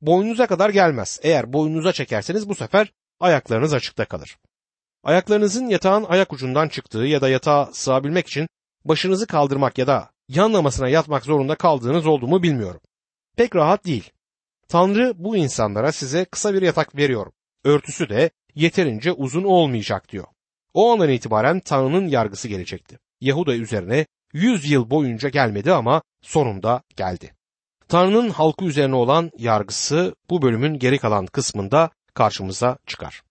Boynunuza 0.00 0.46
kadar 0.46 0.70
gelmez. 0.70 1.20
Eğer 1.22 1.52
boynunuza 1.52 1.92
çekerseniz 1.92 2.48
bu 2.48 2.54
sefer 2.54 2.92
ayaklarınız 3.20 3.74
açıkta 3.74 4.04
kalır. 4.04 4.38
Ayaklarınızın 5.04 5.66
yatağın 5.66 6.04
ayak 6.04 6.32
ucundan 6.32 6.68
çıktığı 6.68 6.98
ya 6.98 7.20
da 7.20 7.28
yatağa 7.28 7.70
sığabilmek 7.72 8.26
için 8.26 8.48
başınızı 8.84 9.26
kaldırmak 9.26 9.78
ya 9.78 9.86
da 9.86 10.10
yanlamasına 10.28 10.88
yatmak 10.88 11.24
zorunda 11.24 11.54
kaldığınız 11.54 12.06
oldu 12.06 12.42
bilmiyorum. 12.42 12.80
Pek 13.36 13.56
rahat 13.56 13.84
değil. 13.84 14.10
Tanrı 14.68 15.12
bu 15.16 15.36
insanlara 15.36 15.92
size 15.92 16.24
kısa 16.24 16.54
bir 16.54 16.62
yatak 16.62 16.96
veriyor. 16.96 17.32
Örtüsü 17.64 18.08
de 18.08 18.30
yeterince 18.54 19.12
uzun 19.12 19.44
olmayacak 19.44 20.12
diyor. 20.12 20.26
O 20.74 20.92
andan 20.92 21.08
itibaren 21.08 21.60
Tanrı'nın 21.60 22.08
yargısı 22.08 22.48
gelecekti. 22.48 22.98
Yahuda 23.20 23.54
üzerine 23.54 24.06
100 24.32 24.70
yıl 24.70 24.90
boyunca 24.90 25.28
gelmedi 25.28 25.72
ama 25.72 26.02
sonunda 26.22 26.82
geldi. 26.96 27.34
Tanrı'nın 27.88 28.30
halkı 28.30 28.64
üzerine 28.64 28.94
olan 28.94 29.30
yargısı 29.38 30.14
bu 30.30 30.42
bölümün 30.42 30.78
geri 30.78 30.98
kalan 30.98 31.26
kısmında 31.26 31.90
karşımıza 32.14 32.78
çıkar. 32.86 33.22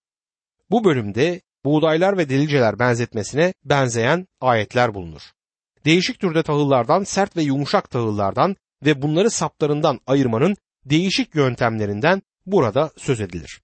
Bu 0.70 0.84
bölümde 0.84 1.40
buğdaylar 1.64 2.18
ve 2.18 2.28
deliceler 2.28 2.78
benzetmesine 2.78 3.54
benzeyen 3.64 4.26
ayetler 4.40 4.94
bulunur. 4.94 5.22
Değişik 5.84 6.20
türde 6.20 6.42
tahıllardan, 6.42 7.04
sert 7.04 7.36
ve 7.36 7.42
yumuşak 7.42 7.90
tahıllardan 7.90 8.56
ve 8.84 9.02
bunları 9.02 9.30
saplarından 9.30 10.00
ayırmanın 10.06 10.56
değişik 10.84 11.34
yöntemlerinden 11.34 12.22
burada 12.46 12.90
söz 12.96 13.20
edilir. 13.20 13.60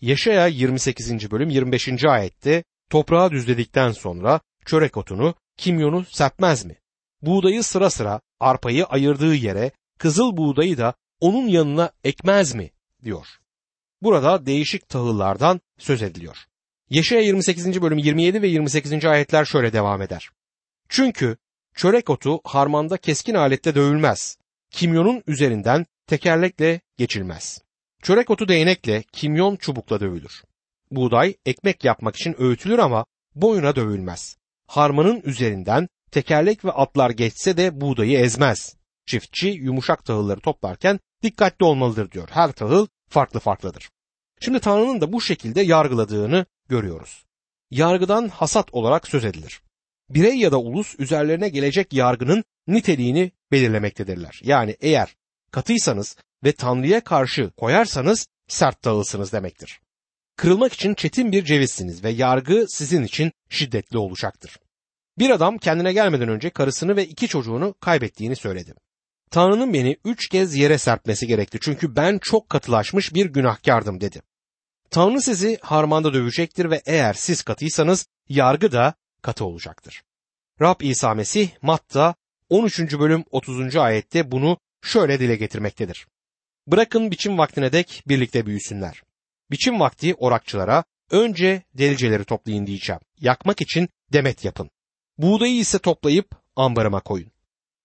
Yaşaya 0.00 0.46
28. 0.46 1.30
bölüm 1.30 1.50
25. 1.50 2.04
ayette 2.04 2.64
toprağa 2.90 3.30
düzledikten 3.30 3.92
sonra 3.92 4.40
çörek 4.66 4.96
otunu, 4.96 5.34
kimyonu 5.56 6.04
serpmez 6.04 6.64
mi? 6.64 6.76
Buğdayı 7.22 7.62
sıra 7.62 7.90
sıra 7.90 8.20
arpayı 8.40 8.84
ayırdığı 8.84 9.34
yere 9.34 9.70
kızıl 9.98 10.36
buğdayı 10.36 10.78
da 10.78 10.94
onun 11.20 11.48
yanına 11.48 11.90
ekmez 12.04 12.54
mi? 12.54 12.70
diyor. 13.04 13.26
Burada 14.02 14.46
değişik 14.46 14.88
tahıllardan 14.88 15.60
söz 15.78 16.02
ediliyor. 16.02 16.36
Yeşaya 16.90 17.20
28. 17.20 17.82
bölüm 17.82 17.98
27 17.98 18.42
ve 18.42 18.48
28. 18.48 19.04
ayetler 19.04 19.44
şöyle 19.44 19.72
devam 19.72 20.02
eder. 20.02 20.30
Çünkü 20.88 21.36
çörek 21.74 22.10
otu 22.10 22.40
harmanda 22.44 22.96
keskin 22.96 23.34
alette 23.34 23.74
dövülmez. 23.74 24.38
Kimyonun 24.70 25.22
üzerinden 25.26 25.86
tekerlekle 26.06 26.80
geçilmez. 26.96 27.62
Çörek 28.02 28.30
otu 28.30 28.48
değnekle, 28.48 29.02
kimyon 29.12 29.56
çubukla 29.56 30.00
dövülür. 30.00 30.42
Buğday 30.90 31.34
ekmek 31.46 31.84
yapmak 31.84 32.16
için 32.16 32.42
öğütülür 32.42 32.78
ama 32.78 33.06
boyuna 33.34 33.76
dövülmez. 33.76 34.36
Harmanın 34.66 35.20
üzerinden 35.24 35.88
tekerlek 36.10 36.64
ve 36.64 36.72
atlar 36.72 37.10
geçse 37.10 37.56
de 37.56 37.80
buğdayı 37.80 38.18
ezmez. 38.18 38.76
Çiftçi 39.06 39.48
yumuşak 39.48 40.04
tahılları 40.04 40.40
toplarken 40.40 41.00
dikkatli 41.22 41.64
olmalıdır 41.64 42.10
diyor. 42.10 42.28
Her 42.30 42.52
tahıl 42.52 42.86
farklı 43.08 43.40
farklıdır. 43.40 43.90
Şimdi 44.40 44.60
Tanrı'nın 44.60 45.00
da 45.00 45.12
bu 45.12 45.20
şekilde 45.20 45.60
yargıladığını 45.60 46.46
görüyoruz. 46.68 47.24
Yargıdan 47.70 48.28
hasat 48.28 48.74
olarak 48.74 49.08
söz 49.08 49.24
edilir. 49.24 49.62
Birey 50.10 50.36
ya 50.36 50.52
da 50.52 50.60
ulus 50.60 50.94
üzerlerine 50.98 51.48
gelecek 51.48 51.92
yargının 51.92 52.44
niteliğini 52.66 53.32
belirlemektedirler. 53.52 54.40
Yani 54.42 54.76
eğer 54.80 55.16
katıysanız 55.50 56.16
ve 56.44 56.52
Tanrı'ya 56.52 57.04
karşı 57.04 57.50
koyarsanız 57.56 58.26
sert 58.48 58.82
tahılsınız 58.82 59.32
demektir. 59.32 59.80
Kırılmak 60.36 60.72
için 60.72 60.94
çetin 60.94 61.32
bir 61.32 61.44
cevizsiniz 61.44 62.04
ve 62.04 62.10
yargı 62.10 62.66
sizin 62.68 63.02
için 63.02 63.32
şiddetli 63.48 63.98
olacaktır. 63.98 64.56
Bir 65.18 65.30
adam 65.30 65.58
kendine 65.58 65.92
gelmeden 65.92 66.28
önce 66.28 66.50
karısını 66.50 66.96
ve 66.96 67.06
iki 67.06 67.28
çocuğunu 67.28 67.74
kaybettiğini 67.80 68.36
söyledi. 68.36 68.74
Tanrı'nın 69.30 69.72
beni 69.72 69.96
üç 70.04 70.28
kez 70.28 70.56
yere 70.56 70.78
serpmesi 70.78 71.26
gerekti 71.26 71.58
çünkü 71.60 71.96
ben 71.96 72.18
çok 72.18 72.48
katılaşmış 72.48 73.14
bir 73.14 73.26
günahkardım 73.26 74.00
dedi. 74.00 74.22
Tanrı 74.90 75.22
sizi 75.22 75.58
harmanda 75.62 76.14
dövecektir 76.14 76.70
ve 76.70 76.82
eğer 76.86 77.14
siz 77.14 77.42
katıysanız 77.42 78.06
yargı 78.28 78.72
da 78.72 78.94
katı 79.22 79.44
olacaktır. 79.44 80.02
Rab 80.60 80.80
İsa 80.80 81.14
Mesih 81.14 81.50
Matta 81.62 82.14
13. 82.48 82.98
bölüm 82.98 83.24
30. 83.30 83.76
ayette 83.76 84.30
bunu 84.30 84.58
şöyle 84.82 85.20
dile 85.20 85.36
getirmektedir. 85.36 86.06
Bırakın 86.66 87.10
biçim 87.10 87.38
vaktine 87.38 87.72
dek 87.72 88.02
birlikte 88.08 88.46
büyüsünler. 88.46 89.02
Biçim 89.50 89.80
vakti 89.80 90.14
orakçılara 90.14 90.84
önce 91.10 91.62
deliceleri 91.74 92.24
toplayın 92.24 92.66
diyeceğim. 92.66 93.00
Yakmak 93.20 93.60
için 93.60 93.88
demet 94.12 94.44
yapın. 94.44 94.70
Buğdayı 95.18 95.56
ise 95.56 95.78
toplayıp 95.78 96.30
ambarıma 96.56 97.00
koyun. 97.00 97.30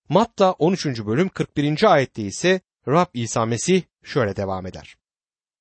Matta 0.10 0.51
13. 0.51 0.86
bölüm 0.86 1.29
41. 1.29 1.93
ayette 1.93 2.22
ise 2.22 2.62
Rab 2.88 3.08
İsa 3.13 3.46
Mesih 3.46 3.82
şöyle 4.03 4.36
devam 4.36 4.65
eder. 4.65 4.96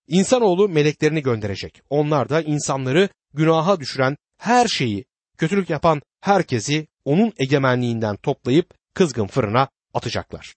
İnsanoğlu 0.06 0.68
meleklerini 0.68 1.22
gönderecek. 1.22 1.82
Onlar 1.90 2.28
da 2.28 2.42
insanları 2.42 3.08
günaha 3.34 3.80
düşüren 3.80 4.16
her 4.38 4.68
şeyi, 4.68 5.04
kötülük 5.38 5.70
yapan 5.70 6.02
herkesi 6.20 6.86
onun 7.04 7.32
egemenliğinden 7.38 8.16
toplayıp 8.16 8.81
kızgın 8.94 9.26
fırına 9.26 9.68
atacaklar. 9.94 10.54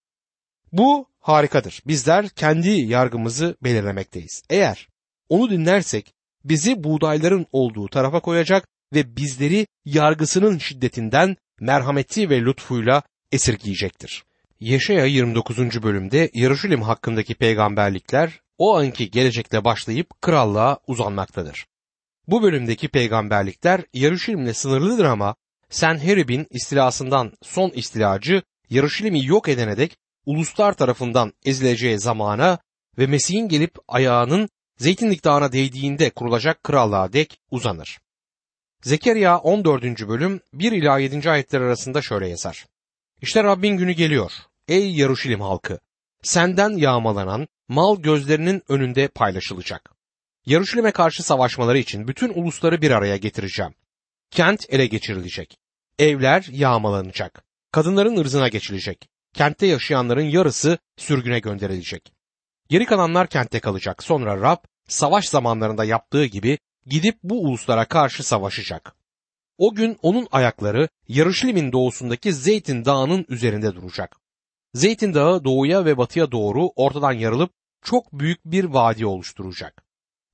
Bu 0.72 1.08
harikadır. 1.20 1.82
Bizler 1.88 2.30
kendi 2.30 2.70
yargımızı 2.70 3.58
belirlemekteyiz. 3.64 4.44
Eğer 4.50 4.88
onu 5.30 5.50
dinlersek 5.50 6.14
bizi 6.44 6.84
buğdayların 6.84 7.46
olduğu 7.52 7.88
tarafa 7.88 8.20
koyacak 8.20 8.68
ve 8.94 9.18
bizleri 9.18 9.68
yargısının 9.86 10.58
şiddetinden 10.58 11.36
merhameti 11.60 12.30
ve 12.30 12.42
lütfuyla 12.42 13.04
esirgeyecektir. 13.32 14.24
Yeşaya 14.60 15.06
29. 15.06 15.84
bölümde 15.84 16.30
Yarışilim 16.34 16.82
hakkındaki 16.82 17.36
peygamberlikler 17.36 18.40
o 18.58 18.78
anki 18.78 19.12
gelecekle 19.12 19.64
başlayıp 19.64 20.22
krallığa 20.22 20.80
uzanmaktadır. 20.88 21.66
Bu 22.28 22.44
bölümdeki 22.44 22.88
peygamberlikler 22.88 23.82
Yarışilim'le 23.94 24.54
sınırlıdır 24.54 25.06
ama 25.06 25.36
Senherib'in 25.76 26.48
istilasından 26.50 27.32
son 27.44 27.70
istilacı 27.70 28.42
Yarışilim'i 28.70 29.26
yok 29.26 29.50
edene 29.50 29.78
dek 29.78 29.98
uluslar 30.26 30.74
tarafından 30.74 31.34
ezileceği 31.46 32.00
zamana 32.00 32.60
ve 32.98 33.08
Mesih'in 33.08 33.48
gelip 33.48 33.76
ayağının 33.88 34.50
Zeytinlik 34.78 35.24
Dağı'na 35.24 35.52
değdiğinde 35.52 36.10
kurulacak 36.10 36.64
krallığa 36.64 37.14
dek 37.14 37.40
uzanır. 37.52 38.00
Zekeriya 38.82 39.38
14. 39.38 39.84
bölüm 39.84 40.42
1 40.54 40.72
ila 40.72 41.00
7. 41.00 41.30
ayetler 41.30 41.62
arasında 41.62 42.02
şöyle 42.02 42.28
yazar. 42.28 42.66
İşte 43.22 43.44
Rabbin 43.44 43.78
günü 43.78 43.92
geliyor. 43.92 44.32
Ey 44.68 44.92
Yaruşilim 44.92 45.42
halkı! 45.42 45.80
Senden 46.24 46.70
yağmalanan 46.70 47.48
mal 47.68 48.02
gözlerinin 48.02 48.64
önünde 48.70 49.08
paylaşılacak. 49.08 49.92
Yaruşilim'e 50.46 50.92
karşı 50.92 51.24
savaşmaları 51.24 51.78
için 51.78 52.08
bütün 52.08 52.30
ulusları 52.30 52.82
bir 52.82 52.92
araya 52.92 53.18
getireceğim. 53.18 53.74
Kent 54.32 54.66
ele 54.70 54.86
geçirilecek. 54.88 55.65
Evler 56.00 56.48
yağmalanacak. 56.52 57.44
Kadınların 57.72 58.18
ırzına 58.18 58.48
geçilecek. 58.48 59.10
Kentte 59.34 59.68
yaşayanların 59.68 60.22
yarısı 60.22 60.78
sürgüne 60.98 61.40
gönderilecek. 61.40 62.14
Geri 62.70 62.86
kalanlar 62.86 63.28
kentte 63.28 63.60
kalacak. 63.60 64.04
Sonra 64.04 64.42
Rab 64.42 64.58
savaş 64.88 65.30
zamanlarında 65.30 65.86
yaptığı 65.86 66.26
gibi 66.26 66.58
gidip 66.86 67.20
bu 67.24 67.44
uluslara 67.44 67.86
karşı 67.86 68.24
savaşacak. 68.24 68.96
O 69.58 69.76
gün 69.76 69.98
onun 70.02 70.28
ayakları 70.32 70.90
Yarışlim'in 71.08 71.72
doğusundaki 71.72 72.34
Zeytin 72.34 72.86
Dağı'nın 72.86 73.26
üzerinde 73.30 73.76
duracak. 73.76 74.18
Zeytin 74.74 75.14
Dağı 75.14 75.44
doğuya 75.44 75.86
ve 75.86 75.98
batıya 75.98 76.32
doğru 76.32 76.70
ortadan 76.76 77.14
yarılıp 77.14 77.52
çok 77.84 78.14
büyük 78.14 78.46
bir 78.46 78.64
vadi 78.64 79.06
oluşturacak. 79.06 79.86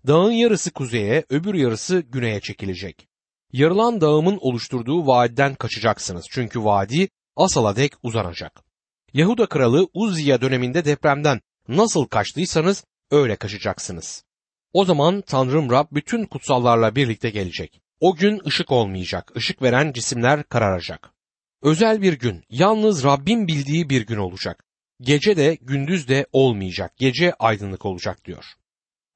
Dağın 0.07 0.31
yarısı 0.31 0.71
kuzeye, 0.71 1.25
öbür 1.29 1.53
yarısı 1.53 1.99
güneye 1.99 2.39
çekilecek. 2.39 3.10
Yarılan 3.53 4.01
dağımın 4.01 4.37
oluşturduğu 4.41 5.07
vadiden 5.07 5.55
kaçacaksınız 5.55 6.25
çünkü 6.29 6.63
vadi 6.63 7.09
Asal'a 7.35 7.75
dek 7.75 7.93
uzanacak. 8.03 8.63
Yahuda 9.13 9.45
kralı 9.45 9.87
Uzziya 9.93 10.41
döneminde 10.41 10.85
depremden 10.85 11.41
nasıl 11.67 12.05
kaçtıysanız 12.05 12.83
öyle 13.11 13.35
kaçacaksınız. 13.35 14.23
O 14.73 14.85
zaman 14.85 15.21
Tanrım 15.21 15.71
Rab 15.71 15.85
bütün 15.91 16.25
kutsallarla 16.25 16.95
birlikte 16.95 17.29
gelecek. 17.29 17.81
O 17.99 18.15
gün 18.15 18.41
ışık 18.47 18.71
olmayacak, 18.71 19.31
ışık 19.35 19.61
veren 19.61 19.91
cisimler 19.91 20.43
kararacak. 20.43 21.11
Özel 21.61 22.01
bir 22.01 22.13
gün, 22.13 22.43
yalnız 22.49 23.03
Rabbin 23.03 23.47
bildiği 23.47 23.89
bir 23.89 24.05
gün 24.05 24.17
olacak. 24.17 24.65
Gece 25.01 25.37
de 25.37 25.57
gündüz 25.61 26.07
de 26.07 26.25
olmayacak, 26.31 26.97
gece 26.97 27.33
aydınlık 27.33 27.85
olacak 27.85 28.25
diyor. 28.25 28.45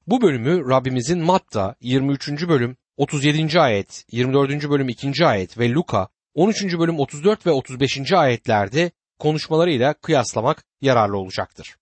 Bu 0.06 0.22
bölümü 0.22 0.70
Rabbimizin 0.70 1.18
Matta 1.18 1.74
23. 1.80 2.48
bölüm 2.48 2.76
37. 2.96 3.60
ayet, 3.60 4.04
24. 4.12 4.70
bölüm 4.70 4.88
2. 4.88 5.26
ayet 5.26 5.58
ve 5.58 5.70
Luka 5.70 6.08
13. 6.34 6.78
bölüm 6.78 6.98
34 6.98 7.46
ve 7.46 7.50
35. 7.50 8.12
ayetlerde 8.12 8.90
konuşmalarıyla 9.18 9.94
kıyaslamak 9.94 10.64
yararlı 10.80 11.18
olacaktır. 11.18 11.76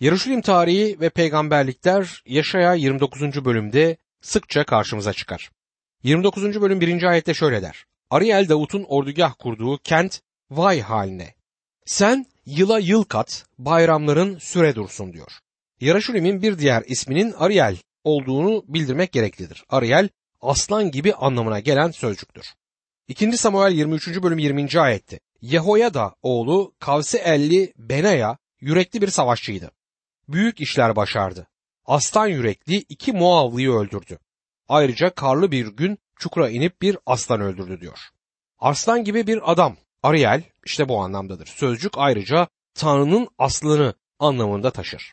Yarışilim 0.00 0.40
tarihi 0.40 1.00
ve 1.00 1.10
peygamberlikler 1.10 2.22
Yaşaya 2.26 2.74
29. 2.74 3.44
bölümde 3.44 3.96
sıkça 4.20 4.64
karşımıza 4.64 5.12
çıkar. 5.12 5.50
29. 6.02 6.60
bölüm 6.60 6.80
1. 6.80 7.02
ayette 7.02 7.34
şöyle 7.34 7.62
der. 7.62 7.84
Ariel 8.10 8.48
Davut'un 8.48 8.84
ordugah 8.88 9.34
kurduğu 9.38 9.78
kent 9.78 10.20
vay 10.50 10.80
haline. 10.80 11.34
Sen 11.86 12.26
yıla 12.46 12.78
yıl 12.78 13.04
kat, 13.04 13.46
bayramların 13.58 14.38
süre 14.38 14.74
dursun 14.74 15.12
diyor. 15.12 15.32
Yarışulim'in 15.80 16.42
bir 16.42 16.58
diğer 16.58 16.82
isminin 16.86 17.32
Ariel 17.32 17.76
olduğunu 18.04 18.64
bildirmek 18.68 19.12
gereklidir. 19.12 19.64
Ariel 19.68 20.08
aslan 20.40 20.90
gibi 20.90 21.14
anlamına 21.14 21.60
gelen 21.60 21.90
sözcüktür. 21.90 22.46
2. 23.08 23.38
Samuel 23.38 23.72
23. 23.72 24.22
bölüm 24.22 24.38
20. 24.38 24.80
ayette 24.80 25.20
Yehoyada 25.40 26.14
oğlu 26.22 26.74
Kavsi 26.78 27.18
Elli 27.18 27.72
Benaya 27.76 28.38
yürekli 28.60 29.02
bir 29.02 29.08
savaşçıydı. 29.08 29.70
Büyük 30.28 30.60
işler 30.60 30.96
başardı. 30.96 31.48
Aslan 31.84 32.26
yürekli 32.26 32.76
iki 32.76 33.12
Moavlıyı 33.12 33.70
öldürdü. 33.70 34.18
Ayrıca 34.68 35.10
karlı 35.10 35.50
bir 35.50 35.66
gün 35.66 35.98
çukura 36.16 36.50
inip 36.50 36.82
bir 36.82 36.98
aslan 37.06 37.40
öldürdü 37.40 37.80
diyor. 37.80 37.98
Arslan 38.58 39.04
gibi 39.04 39.26
bir 39.26 39.52
adam 39.52 39.76
Ariel 40.02 40.42
işte 40.64 40.88
bu 40.88 41.00
anlamdadır. 41.00 41.46
Sözcük 41.46 41.92
ayrıca 41.96 42.48
Tanrı'nın 42.74 43.28
aslını 43.38 43.94
anlamında 44.18 44.70
taşır. 44.70 45.12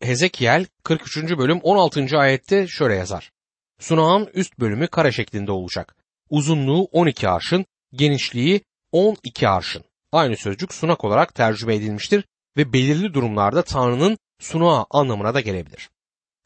Hezekiel 0.00 0.66
43. 0.82 1.16
bölüm 1.16 1.60
16. 1.62 2.18
ayette 2.18 2.66
şöyle 2.66 2.94
yazar. 2.94 3.32
Sunağın 3.78 4.30
üst 4.34 4.58
bölümü 4.58 4.88
kare 4.88 5.12
şeklinde 5.12 5.52
olacak. 5.52 5.96
Uzunluğu 6.30 6.84
12 6.84 7.28
arşın, 7.28 7.66
genişliği 7.92 8.60
12 8.92 9.48
arşın. 9.48 9.84
Aynı 10.12 10.36
sözcük 10.36 10.74
sunak 10.74 11.04
olarak 11.04 11.34
tercüme 11.34 11.74
edilmiştir 11.74 12.24
ve 12.56 12.72
belirli 12.72 13.14
durumlarda 13.14 13.62
Tanrı'nın 13.62 14.18
sunağı 14.40 14.86
anlamına 14.90 15.34
da 15.34 15.40
gelebilir. 15.40 15.90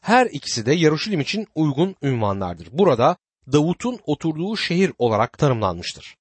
Her 0.01 0.25
ikisi 0.25 0.65
de 0.65 0.73
Yaruşilim 0.73 1.19
için 1.19 1.47
uygun 1.55 1.95
ünvanlardır. 2.01 2.67
Burada 2.71 3.17
Davut'un 3.51 3.99
oturduğu 4.05 4.57
şehir 4.57 4.91
olarak 4.97 5.37
tanımlanmıştır. 5.37 6.15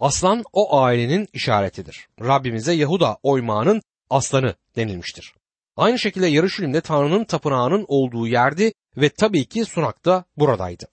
Aslan 0.00 0.44
o 0.52 0.78
ailenin 0.78 1.28
işaretidir. 1.32 2.08
Rabbimize 2.20 2.72
Yahuda 2.72 3.18
oymağının 3.22 3.82
aslanı 4.10 4.54
denilmiştir. 4.76 5.34
Aynı 5.76 5.98
şekilde 5.98 6.26
Yarışilim'de 6.26 6.80
Tanrı'nın 6.80 7.24
tapınağının 7.24 7.84
olduğu 7.88 8.26
yerdi 8.26 8.72
ve 8.96 9.08
tabii 9.08 9.44
ki 9.44 9.64
Sunak 9.64 10.04
da 10.04 10.24
buradaydı. 10.36 10.86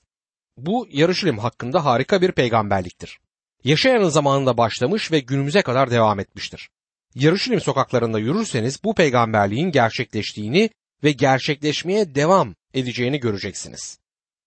Bu 0.58 0.88
Yarışilim 0.92 1.38
hakkında 1.38 1.86
harika 1.86 2.22
bir 2.22 2.32
peygamberliktir. 2.32 3.20
Yaşayanın 3.64 4.10
zamanında 4.10 4.58
başlamış 4.58 5.12
ve 5.12 5.20
günümüze 5.20 5.62
kadar 5.62 5.92
devam 5.92 6.20
etmiştir. 6.20 6.70
Yarışilim 7.16 7.62
sokaklarında 7.62 8.20
yürürseniz 8.20 8.84
bu 8.84 8.96
peygamberliğin 8.96 9.72
gerçekleştiğini 9.72 10.70
ve 11.04 11.12
gerçekleşmeye 11.12 12.16
devam 12.16 12.56
edeceğini 12.74 13.20
göreceksiniz. 13.20 14.00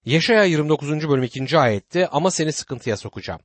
Yaşaya 0.05 0.45
29. 0.45 1.09
bölüm 1.09 1.23
2. 1.23 1.59
ayette 1.59 2.09
ama 2.09 2.31
seni 2.31 2.53
sıkıntıya 2.53 2.97
sokacağım. 2.97 3.41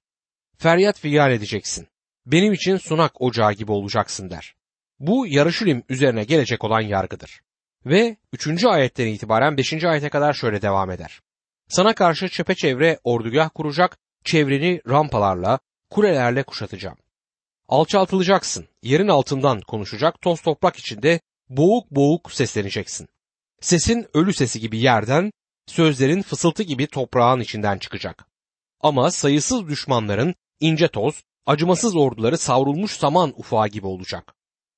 Feryat 0.58 1.00
figan 1.00 1.32
edeceksin. 1.32 1.88
Benim 2.26 2.54
için 2.54 2.78
sunak 2.78 3.22
ocağı 3.22 3.54
gibi 3.54 3.72
olacaksın 3.72 4.30
der. 4.30 4.54
Bu 5.00 5.28
Yarışilim 5.28 5.84
üzerine 5.90 6.24
gelecek 6.24 6.64
olan 6.64 6.82
yargıdır. 6.82 7.42
Ve 7.86 8.18
3. 8.34 8.66
ayetten 8.66 9.08
itibaren 9.08 9.58
5. 9.58 9.84
ayete 9.84 10.10
kadar 10.10 10.34
şöyle 10.34 10.62
devam 10.62 10.92
eder. 10.92 11.22
Sana 11.68 11.96
karşı 11.96 12.30
çepeçevre 12.30 13.00
ordugah 13.04 13.50
kuracak, 13.56 13.98
çevreni 14.24 14.82
rampalarla, 14.90 15.60
kulelerle 15.90 16.44
kuşatacağım. 16.44 16.98
Alçaltılacaksın, 17.68 18.68
yerin 18.84 19.08
altından 19.08 19.62
konuşacak, 19.62 20.22
toz 20.22 20.42
toprak 20.42 20.76
içinde 20.76 21.20
boğuk 21.50 21.92
boğuk 21.92 22.32
sesleneceksin. 22.32 23.08
Sesin 23.62 24.08
ölü 24.14 24.34
sesi 24.34 24.60
gibi 24.60 24.80
yerden, 24.80 25.32
sözlerin 25.68 26.22
fısıltı 26.22 26.64
gibi 26.64 26.88
toprağın 26.88 27.40
içinden 27.40 27.78
çıkacak. 27.78 28.26
Ama 28.82 29.12
sayısız 29.12 29.68
düşmanların 29.68 30.36
ince 30.60 30.88
toz, 30.88 31.24
acımasız 31.46 31.96
orduları 31.96 32.38
savrulmuş 32.38 32.92
saman 32.92 33.34
ufağı 33.36 33.68
gibi 33.68 33.88
olacak. 33.88 34.34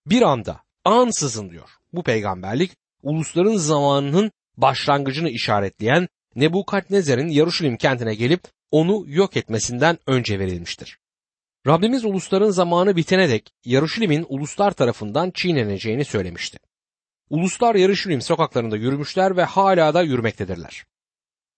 Bir 0.05 0.21
anda, 0.21 0.61
ansızın 0.85 1.49
diyor. 1.49 1.69
Bu 1.93 2.03
peygamberlik 2.03 2.80
ulusların 3.03 3.57
zamanının 3.57 4.31
başlangıcını 4.57 5.29
işaretleyen 5.29 6.07
Nebukadnezar'ın 6.35 7.27
Yaruşilim 7.27 7.77
kentine 7.77 8.15
gelip 8.15 8.43
onu 8.71 9.03
yok 9.07 9.37
etmesinden 9.37 9.97
önce 10.07 10.39
verilmiştir. 10.39 10.97
Rabbimiz 11.67 12.05
ulusların 12.05 12.49
zamanı 12.49 12.95
bitene 12.95 13.29
dek 13.29 13.49
Yaruşilim'in 13.65 14.25
uluslar 14.29 14.71
tarafından 14.71 15.31
çiğneneceğini 15.31 16.05
söylemişti. 16.05 16.57
Uluslar 17.29 17.75
Yarışilim 17.75 18.21
sokaklarında 18.21 18.77
yürümüşler 18.77 19.37
ve 19.37 19.43
hala 19.43 19.93
da 19.93 20.01
yürümektedirler. 20.01 20.85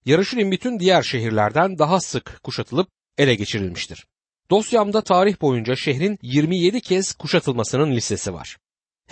Yarışilim 0.06 0.51
bütün 0.51 0.79
diğer 0.79 1.03
şehirlerden 1.03 1.79
daha 1.79 1.99
sık 1.99 2.39
kuşatılıp 2.43 2.89
ele 3.17 3.36
geçirilmiştir. 3.36 4.06
Dosyamda 4.49 5.01
tarih 5.01 5.41
boyunca 5.41 5.75
şehrin 5.75 6.19
27 6.21 6.82
kez 6.82 7.13
kuşatılmasının 7.13 7.91
listesi 7.91 8.34
var. 8.34 8.58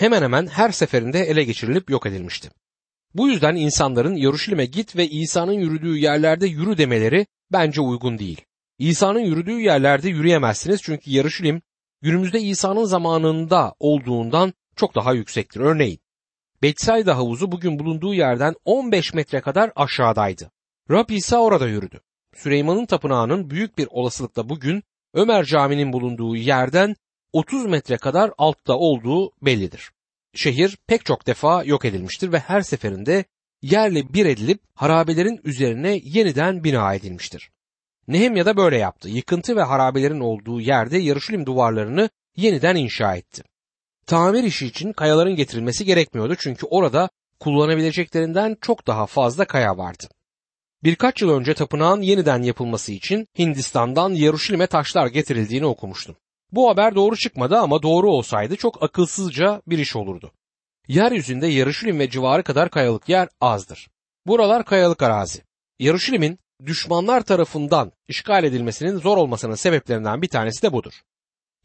Hemen 0.02 0.22
hemen 0.22 0.48
her 0.48 0.72
seferinde 0.72 1.20
ele 1.20 1.44
geçirilip 1.44 1.90
yok 1.90 2.06
edilmişti. 2.06 2.50
Bu 3.16 3.30
yüzden 3.30 3.56
insanların 3.56 4.16
Yaruşilim'e 4.16 4.66
git 4.66 4.96
ve 4.96 5.08
İsa'nın 5.08 5.54
yürüdüğü 5.54 5.98
yerlerde 5.98 6.48
yürü 6.48 6.78
demeleri 6.78 7.26
bence 7.52 7.82
uygun 7.82 8.20
değil. 8.20 8.42
İsa'nın 8.80 9.20
yürüdüğü 9.20 9.60
yerlerde 9.60 10.10
yürüyemezsiniz 10.10 10.82
çünkü 10.82 11.12
Yaruşilim 11.12 11.62
günümüzde 12.02 12.40
İsa'nın 12.42 12.84
zamanında 12.84 13.74
olduğundan 13.80 14.54
çok 14.76 14.96
daha 14.96 15.14
yüksektir. 15.14 15.60
Örneğin 15.60 16.00
Betsayda 16.64 17.18
havuzu 17.18 17.52
bugün 17.52 17.80
bulunduğu 17.80 18.14
yerden 18.14 18.56
15 18.66 19.14
metre 19.14 19.42
kadar 19.42 19.72
aşağıdaydı. 19.76 20.52
Rab 20.92 21.10
İsa 21.10 21.38
orada 21.38 21.68
yürüdü. 21.68 22.02
Süleyman'ın 22.36 22.86
tapınağının 22.86 23.50
büyük 23.50 23.78
bir 23.78 23.88
olasılıkla 23.92 24.50
bugün 24.50 24.84
Ömer 25.14 25.46
Camii'nin 25.46 25.94
bulunduğu 25.94 26.36
yerden 26.36 26.96
30 27.34 27.66
metre 27.66 27.98
kadar 27.98 28.32
altta 28.38 28.78
olduğu 28.78 29.32
bellidir. 29.42 29.92
Şehir 30.34 30.78
pek 30.88 31.06
çok 31.06 31.28
defa 31.28 31.64
yok 31.64 31.86
edilmiştir 31.86 32.32
ve 32.32 32.40
her 32.40 32.62
seferinde 32.62 33.26
yerle 33.62 34.14
bir 34.14 34.26
edilip 34.26 34.62
harabelerin 34.74 35.42
üzerine 35.44 36.02
yeniden 36.04 36.64
bina 36.64 36.94
edilmiştir. 36.94 37.52
Nehemya 38.08 38.46
da 38.46 38.58
böyle 38.58 38.78
yaptı. 38.78 39.10
Yıkıntı 39.10 39.56
ve 39.56 39.64
harabelerin 39.64 40.20
olduğu 40.20 40.62
yerde 40.62 40.98
Yarışilim 40.98 41.46
duvarlarını 41.46 42.10
yeniden 42.36 42.76
inşa 42.76 43.16
etti. 43.16 43.44
Tamir 44.06 44.44
işi 44.44 44.68
için 44.68 44.94
kayaların 44.94 45.36
getirilmesi 45.36 45.86
gerekmiyordu 45.86 46.36
çünkü 46.40 46.66
orada 46.66 47.10
kullanabileceklerinden 47.40 48.58
çok 48.62 48.88
daha 48.88 49.06
fazla 49.06 49.46
kaya 49.46 49.78
vardı. 49.78 50.04
Birkaç 50.84 51.22
yıl 51.22 51.30
önce 51.30 51.54
tapınağın 51.54 52.02
yeniden 52.02 52.42
yapılması 52.42 52.92
için 52.92 53.28
Hindistan'dan 53.40 54.10
Yaruşilim'e 54.10 54.68
taşlar 54.68 55.08
getirildiğini 55.08 55.66
okumuştum. 55.66 56.16
Bu 56.52 56.70
haber 56.70 56.96
doğru 56.96 57.16
çıkmadı 57.16 57.58
ama 57.58 57.84
doğru 57.84 58.12
olsaydı 58.12 58.56
çok 58.56 58.84
akılsızca 58.84 59.62
bir 59.68 59.78
iş 59.78 59.96
olurdu. 59.96 60.32
Yeryüzünde 60.88 61.48
Yaruşilim 61.48 62.00
ve 62.00 62.10
civarı 62.10 62.44
kadar 62.44 62.70
kayalık 62.70 63.10
yer 63.10 63.30
azdır. 63.42 63.90
Buralar 64.28 64.66
kayalık 64.66 65.04
arazi. 65.04 65.42
Yaruşilim'in 65.80 66.40
düşmanlar 66.66 67.22
tarafından 67.22 67.92
işgal 68.08 68.44
edilmesinin 68.44 68.98
zor 68.98 69.18
olmasının 69.18 69.56
sebeplerinden 69.56 70.22
bir 70.22 70.28
tanesi 70.28 70.64
de 70.64 70.74
budur. 70.74 70.94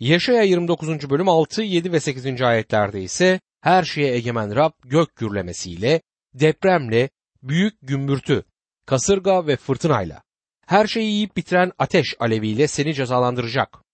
Yaşaya 0.00 0.42
29. 0.42 1.10
bölüm 1.10 1.28
6, 1.28 1.62
7 1.62 1.92
ve 1.92 2.00
8. 2.00 2.42
ayetlerde 2.42 3.02
ise 3.02 3.40
her 3.60 3.82
şeye 3.82 4.14
egemen 4.14 4.56
Rab 4.56 4.72
gök 4.84 5.16
gürlemesiyle, 5.16 6.02
depremle, 6.34 7.10
büyük 7.42 7.74
gümbürtü, 7.82 8.44
kasırga 8.86 9.46
ve 9.46 9.56
fırtınayla, 9.56 10.22
her 10.66 10.86
şeyi 10.86 11.12
yiyip 11.12 11.36
bitiren 11.36 11.72
ateş 11.78 12.14
aleviyle 12.20 12.68
seni 12.68 12.94
cezalandıracak. 12.94 13.85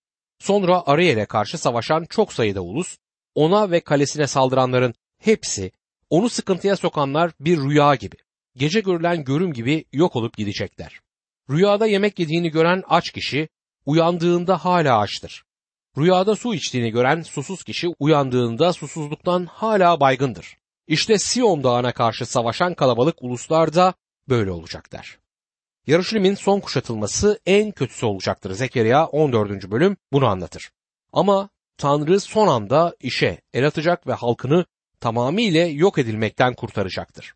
Sonra 0.43 0.83
Ariel'e 0.87 1.27
karşı 1.27 1.59
savaşan 1.59 2.05
çok 2.05 2.33
sayıda 2.33 2.61
ulus, 2.61 2.97
ona 3.35 3.71
ve 3.71 3.81
kalesine 3.81 4.27
saldıranların 4.27 4.95
hepsi, 5.19 5.73
onu 6.11 6.29
sıkıntıya 6.29 6.77
sokanlar 6.77 7.33
bir 7.41 7.59
rüya 7.59 7.95
gibi, 7.95 8.17
gece 8.57 8.81
görülen 8.81 9.25
görüm 9.25 9.53
gibi 9.53 9.85
yok 9.93 10.17
olup 10.17 10.37
gidecekler. 10.37 11.01
Rüyada 11.51 11.87
yemek 11.87 12.19
yediğini 12.19 12.51
gören 12.51 12.83
aç 12.89 13.11
kişi, 13.11 13.49
uyandığında 13.87 14.65
hala 14.65 14.99
açtır. 14.99 15.45
Rüyada 15.99 16.37
su 16.37 16.55
içtiğini 16.55 16.91
gören 16.91 17.23
susuz 17.23 17.65
kişi 17.65 17.89
uyandığında 17.99 18.73
susuzluktan 18.73 19.47
hala 19.47 20.01
baygındır. 20.01 20.57
İşte 20.87 21.19
Sion 21.19 21.65
dağına 21.65 21.93
karşı 21.93 22.27
savaşan 22.27 22.75
kalabalık 22.75 23.23
uluslarda 23.23 23.95
böyle 24.29 24.51
olacak 24.51 24.93
der. 25.87 25.93
Yarışilim'in 25.93 26.35
son 26.35 26.61
kuşatılması 26.61 27.41
en 27.47 27.71
kötüsü 27.71 28.07
olacaktır. 28.07 28.53
Zekeriya 28.53 29.07
14. 29.07 29.71
bölüm 29.71 29.97
bunu 30.13 30.27
anlatır. 30.27 30.71
Ama 31.13 31.49
Tanrı 31.77 32.21
son 32.21 32.49
anda 32.49 32.97
işe 33.01 33.41
el 33.55 33.67
atacak 33.67 34.07
ve 34.07 34.13
halkını 34.13 34.65
tamamıyla 35.01 35.67
yok 35.67 35.99
edilmekten 35.99 36.55
kurtaracaktır. 36.55 37.35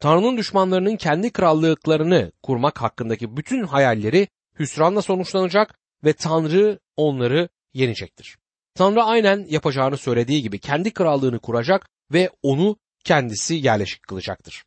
Tanrı'nın 0.00 0.36
düşmanlarının 0.36 0.96
kendi 0.96 1.30
krallıklarını 1.30 2.32
kurmak 2.42 2.82
hakkındaki 2.82 3.36
bütün 3.36 3.66
hayalleri 3.66 4.28
hüsranla 4.58 5.02
sonuçlanacak 5.02 5.78
ve 6.04 6.12
Tanrı 6.12 6.78
onları 6.96 7.48
yenecektir. 7.74 8.38
Tanrı 8.74 9.02
aynen 9.02 9.46
yapacağını 9.48 9.96
söylediği 9.96 10.42
gibi 10.42 10.58
kendi 10.58 10.92
krallığını 10.92 11.38
kuracak 11.38 11.88
ve 12.12 12.30
onu 12.42 12.76
kendisi 13.04 13.54
yerleşik 13.54 14.02
kılacaktır. 14.02 14.64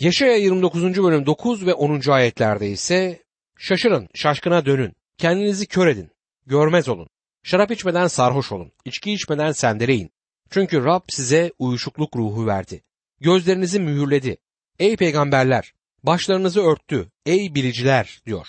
Yaşaya 0.00 0.36
29. 0.36 0.82
bölüm 0.82 1.26
9 1.26 1.66
ve 1.66 1.74
10. 1.74 2.10
ayetlerde 2.10 2.70
ise 2.70 3.22
şaşırın, 3.58 4.08
şaşkına 4.14 4.66
dönün, 4.66 4.92
kendinizi 5.18 5.66
kör 5.66 5.86
edin, 5.86 6.10
görmez 6.46 6.88
olun, 6.88 7.08
şarap 7.42 7.70
içmeden 7.70 8.06
sarhoş 8.06 8.52
olun, 8.52 8.72
içki 8.84 9.12
içmeden 9.12 9.52
sendeleyin. 9.52 10.10
Çünkü 10.50 10.84
Rab 10.84 11.02
size 11.08 11.52
uyuşukluk 11.58 12.16
ruhu 12.16 12.46
verdi. 12.46 12.82
Gözlerinizi 13.20 13.80
mühürledi. 13.80 14.36
Ey 14.78 14.96
peygamberler, 14.96 15.72
başlarınızı 16.02 16.62
örttü, 16.62 17.10
ey 17.26 17.54
biliciler 17.54 18.22
diyor. 18.26 18.48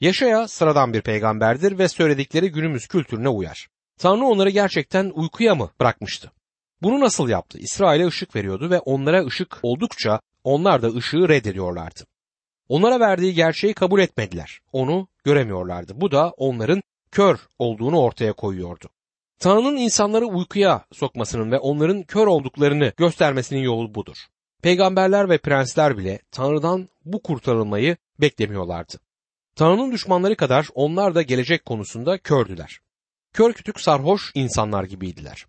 Yaşaya 0.00 0.48
sıradan 0.48 0.92
bir 0.92 1.02
peygamberdir 1.02 1.78
ve 1.78 1.88
söyledikleri 1.88 2.50
günümüz 2.50 2.86
kültürüne 2.86 3.28
uyar. 3.28 3.68
Tanrı 3.98 4.24
onları 4.24 4.50
gerçekten 4.50 5.12
uykuya 5.14 5.54
mı 5.54 5.70
bırakmıştı? 5.80 6.32
Bunu 6.82 7.00
nasıl 7.00 7.28
yaptı? 7.28 7.58
İsrail'e 7.58 8.06
ışık 8.06 8.36
veriyordu 8.36 8.70
ve 8.70 8.78
onlara 8.78 9.24
ışık 9.26 9.58
oldukça 9.62 10.20
onlar 10.44 10.82
da 10.82 10.88
ışığı 10.88 11.28
reddediyorlardı. 11.28 12.00
Onlara 12.68 13.00
verdiği 13.00 13.34
gerçeği 13.34 13.74
kabul 13.74 14.00
etmediler. 14.00 14.60
Onu 14.72 15.08
göremiyorlardı. 15.24 16.00
Bu 16.00 16.10
da 16.10 16.30
onların 16.30 16.82
kör 17.10 17.38
olduğunu 17.58 18.00
ortaya 18.00 18.32
koyuyordu. 18.32 18.88
Tanrı'nın 19.38 19.76
insanları 19.76 20.26
uykuya 20.26 20.84
sokmasının 20.92 21.52
ve 21.52 21.58
onların 21.58 22.02
kör 22.02 22.26
olduklarını 22.26 22.92
göstermesinin 22.96 23.60
yolu 23.60 23.94
budur. 23.94 24.16
Peygamberler 24.62 25.30
ve 25.30 25.38
prensler 25.38 25.98
bile 25.98 26.18
Tanrı'dan 26.30 26.88
bu 27.04 27.22
kurtarılmayı 27.22 27.96
beklemiyorlardı. 28.20 28.94
Tanrı'nın 29.56 29.92
düşmanları 29.92 30.36
kadar 30.36 30.68
onlar 30.74 31.14
da 31.14 31.22
gelecek 31.22 31.64
konusunda 31.64 32.18
kördüler. 32.18 32.80
Kör 33.32 33.52
kütük 33.52 33.80
sarhoş 33.80 34.32
insanlar 34.34 34.84
gibiydiler. 34.84 35.46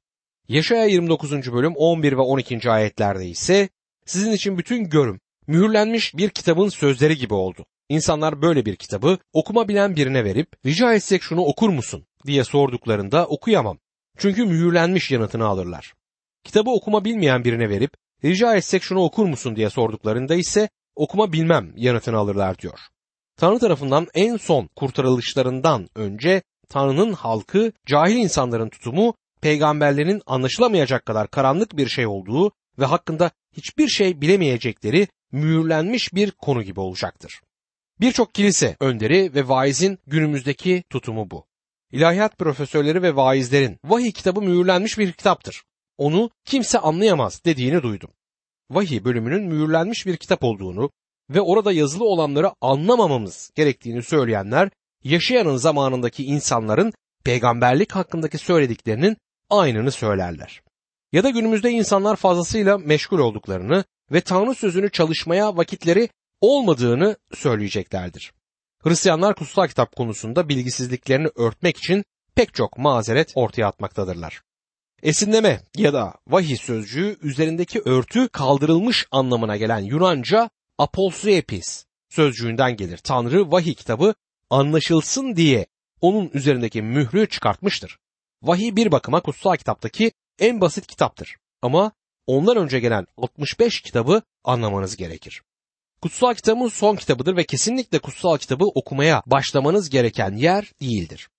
Yaşaya 0.47 0.86
29. 0.86 1.53
bölüm 1.53 1.73
11 1.75 2.12
ve 2.12 2.21
12. 2.21 2.71
ayetlerde 2.71 3.25
ise 3.27 3.69
sizin 4.06 4.32
için 4.32 4.58
bütün 4.58 4.89
görüm 4.89 5.20
mühürlenmiş 5.48 6.18
bir 6.18 6.30
kitabın 6.30 6.70
sözleri 6.70 7.18
gibi 7.18 7.34
oldu. 7.34 7.65
İnsanlar 7.89 8.41
böyle 8.41 8.65
bir 8.65 8.76
kitabı 8.76 9.18
okuma 9.34 9.68
bilen 9.68 9.96
birine 9.96 10.24
verip 10.24 10.48
rica 10.65 10.94
etsek 10.94 11.24
şunu 11.24 11.41
okur 11.41 11.70
musun 11.70 12.06
diye 12.26 12.44
sorduklarında 12.44 13.28
okuyamam. 13.28 13.78
Çünkü 14.18 14.46
mühürlenmiş 14.46 15.12
yanıtını 15.12 15.46
alırlar. 15.46 15.94
Kitabı 16.44 16.70
okuma 16.70 17.06
bilmeyen 17.06 17.44
birine 17.44 17.70
verip 17.70 17.91
rica 18.24 18.56
etsek 18.56 18.84
şunu 18.84 19.04
okur 19.04 19.26
musun 19.26 19.56
diye 19.56 19.70
sorduklarında 19.70 20.36
ise 20.36 20.70
okuma 20.96 21.34
bilmem 21.34 21.74
yanıtını 21.76 22.18
alırlar 22.18 22.60
diyor. 22.60 22.80
Tanrı 23.38 23.60
tarafından 23.60 24.08
en 24.13 24.38
son 24.38 24.70
kurtarılışlarından 24.76 25.89
önce 25.96 26.41
Tanrı'nın 26.70 27.13
halkı 27.13 27.72
cahil 27.86 28.15
insanların 28.15 28.70
tutumu 28.70 29.13
peygamberlerin 29.41 30.22
anlaşılamayacak 30.26 31.06
kadar 31.06 31.28
karanlık 31.28 31.78
bir 31.78 31.88
şey 31.88 32.08
olduğu 32.08 32.52
ve 32.80 32.86
hakkında 32.86 33.32
hiçbir 33.58 33.88
şey 33.88 34.22
bilemeyecekleri 34.22 35.08
mühürlenmiş 35.32 36.14
bir 36.14 36.32
konu 36.32 36.64
gibi 36.64 36.80
olacaktır. 36.80 37.42
Birçok 38.00 38.34
kilise 38.34 38.76
önderi 38.80 39.34
ve 39.36 39.48
vaizin 39.48 40.00
günümüzdeki 40.08 40.84
tutumu 40.90 41.32
bu. 41.32 41.46
İlahiyat 41.92 42.38
profesörleri 42.38 43.02
ve 43.02 43.16
vaizlerin 43.16 43.78
vahiy 43.86 44.12
kitabı 44.12 44.42
mühürlenmiş 44.42 44.98
bir 44.98 45.12
kitaptır. 45.12 45.64
Onu 45.98 46.30
kimse 46.46 46.80
anlayamaz 46.80 47.46
dediğini 47.46 47.84
duydum. 47.84 48.12
Vahiy 48.70 49.04
bölümünün 49.04 49.44
mühürlenmiş 49.44 50.06
bir 50.06 50.18
kitap 50.18 50.44
olduğunu 50.44 50.90
ve 51.30 51.42
orada 51.42 51.72
yazılı 51.72 52.06
olanları 52.06 52.52
anlamamamız 52.62 53.52
gerektiğini 53.56 54.04
söyleyenler 54.04 54.70
yaşayanın 55.04 55.58
zamanındaki 55.58 56.26
insanların 56.26 56.94
peygamberlik 57.24 57.92
hakkındaki 57.92 58.38
söylediklerinin 58.38 59.18
aynını 59.50 59.92
söylerler. 59.92 60.62
Ya 61.15 61.23
da 61.23 61.30
günümüzde 61.30 61.71
insanlar 61.71 62.15
fazlasıyla 62.15 62.78
meşgul 62.78 63.19
olduklarını 63.19 63.84
ve 64.12 64.21
Tanrı 64.21 64.56
sözünü 64.56 64.91
çalışmaya 64.91 65.58
vakitleri 65.58 66.10
olmadığını 66.41 67.17
söyleyeceklerdir. 67.34 68.34
Hristiyanlar 68.84 69.36
kutsal 69.36 69.67
kitap 69.67 69.95
konusunda 69.95 70.49
bilgisizliklerini 70.49 71.28
örtmek 71.36 71.78
için 71.78 72.06
pek 72.36 72.54
çok 72.54 72.78
mazeret 72.78 73.32
ortaya 73.36 73.67
atmaktadırlar. 73.67 74.41
Esinleme 75.04 75.62
ya 75.78 75.93
da 75.93 76.13
vahiy 76.28 76.58
sözcüğü 76.58 77.17
üzerindeki 77.21 77.82
örtü 77.86 78.30
kaldırılmış 78.30 79.08
anlamına 79.12 79.58
gelen 79.58 79.80
Yunanca 79.80 80.49
apolsuepis 80.78 81.86
sözcüğünden 82.10 82.75
gelir. 82.75 82.97
Tanrı 82.97 83.51
vahiy 83.51 83.73
kitabı 83.73 84.13
anlaşılsın 84.49 85.36
diye 85.36 85.65
onun 86.01 86.30
üzerindeki 86.34 86.82
mührü 86.82 87.30
çıkartmıştır. 87.30 87.97
Vahiy 88.43 88.75
bir 88.75 88.91
bakıma 88.91 89.21
kutsal 89.21 89.56
kitaptaki 89.56 90.12
en 90.39 90.62
basit 90.62 90.88
kitaptır. 90.88 91.36
Ama 91.62 91.91
ondan 92.28 92.58
önce 92.58 92.80
gelen 92.80 93.08
65 93.17 93.82
kitabı 93.82 94.21
anlamanız 94.43 94.95
gerekir. 94.95 95.41
Kutsal 96.02 96.34
kitabın 96.34 96.67
son 96.67 96.95
kitabıdır 96.95 97.38
ve 97.38 97.43
kesinlikle 97.43 98.00
kutsal 98.00 98.38
kitabı 98.38 98.65
okumaya 98.65 99.24
başlamanız 99.26 99.89
gereken 99.89 100.32
yer 100.32 100.71
değildir. 100.82 101.30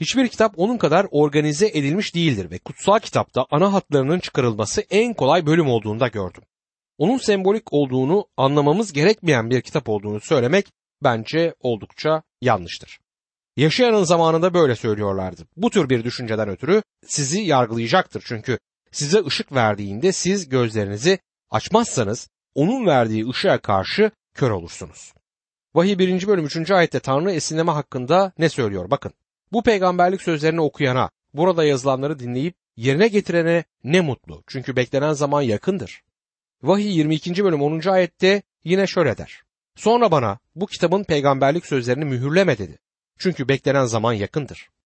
Hiçbir 0.00 0.28
kitap 0.28 0.58
onun 0.58 0.78
kadar 0.78 1.06
organize 1.10 1.66
edilmiş 1.66 2.14
değildir 2.14 2.50
ve 2.50 2.58
kutsal 2.58 2.98
kitapta 2.98 3.46
ana 3.50 3.72
hatlarının 3.72 4.20
çıkarılması 4.20 4.80
en 4.90 5.14
kolay 5.14 5.46
bölüm 5.46 5.68
olduğunda 5.68 6.08
gördüm. 6.08 6.42
Onun 6.98 7.18
sembolik 7.18 7.72
olduğunu 7.72 8.26
anlamamız 8.36 8.92
gerekmeyen 8.92 9.50
bir 9.50 9.62
kitap 9.62 9.88
olduğunu 9.88 10.20
söylemek 10.20 10.66
bence 11.02 11.54
oldukça 11.60 12.22
yanlıştır. 12.40 12.98
Yaşayanın 13.56 14.04
zamanında 14.04 14.54
böyle 14.54 14.76
söylüyorlardı. 14.76 15.42
Bu 15.56 15.70
tür 15.70 15.88
bir 15.88 16.04
düşünceden 16.04 16.48
ötürü 16.48 16.82
sizi 17.06 17.40
yargılayacaktır 17.40 18.22
çünkü 18.26 18.58
size 18.92 19.24
ışık 19.26 19.52
verdiğinde 19.52 20.12
siz 20.12 20.48
gözlerinizi 20.48 21.18
açmazsanız 21.50 22.28
onun 22.54 22.86
verdiği 22.86 23.28
ışığa 23.28 23.58
karşı 23.58 24.10
kör 24.34 24.50
olursunuz. 24.50 25.14
Vahiy 25.74 25.98
1. 25.98 26.26
bölüm 26.26 26.44
3. 26.44 26.70
ayette 26.70 27.00
Tanrı 27.00 27.32
esinleme 27.32 27.72
hakkında 27.72 28.32
ne 28.38 28.48
söylüyor? 28.48 28.90
Bakın. 28.90 29.12
Bu 29.52 29.62
peygamberlik 29.62 30.22
sözlerini 30.22 30.60
okuyana, 30.60 31.10
burada 31.34 31.64
yazılanları 31.64 32.18
dinleyip 32.18 32.54
yerine 32.76 33.08
getirene 33.08 33.64
ne 33.84 34.00
mutlu. 34.00 34.42
Çünkü 34.46 34.76
beklenen 34.76 35.12
zaman 35.12 35.42
yakındır. 35.42 36.02
Vahiy 36.62 36.96
22. 36.96 37.44
bölüm 37.44 37.62
10. 37.62 37.88
ayette 37.88 38.42
yine 38.64 38.86
şöyle 38.86 39.18
der. 39.18 39.42
Sonra 39.76 40.10
bana 40.10 40.38
bu 40.54 40.66
kitabın 40.66 41.04
peygamberlik 41.04 41.66
sözlerini 41.66 42.04
mühürleme 42.04 42.58
dedi. 42.58 42.78
Çünkü 43.18 43.48
beklenen 43.48 43.84
zaman 43.84 44.12
yakındır. 44.12 44.68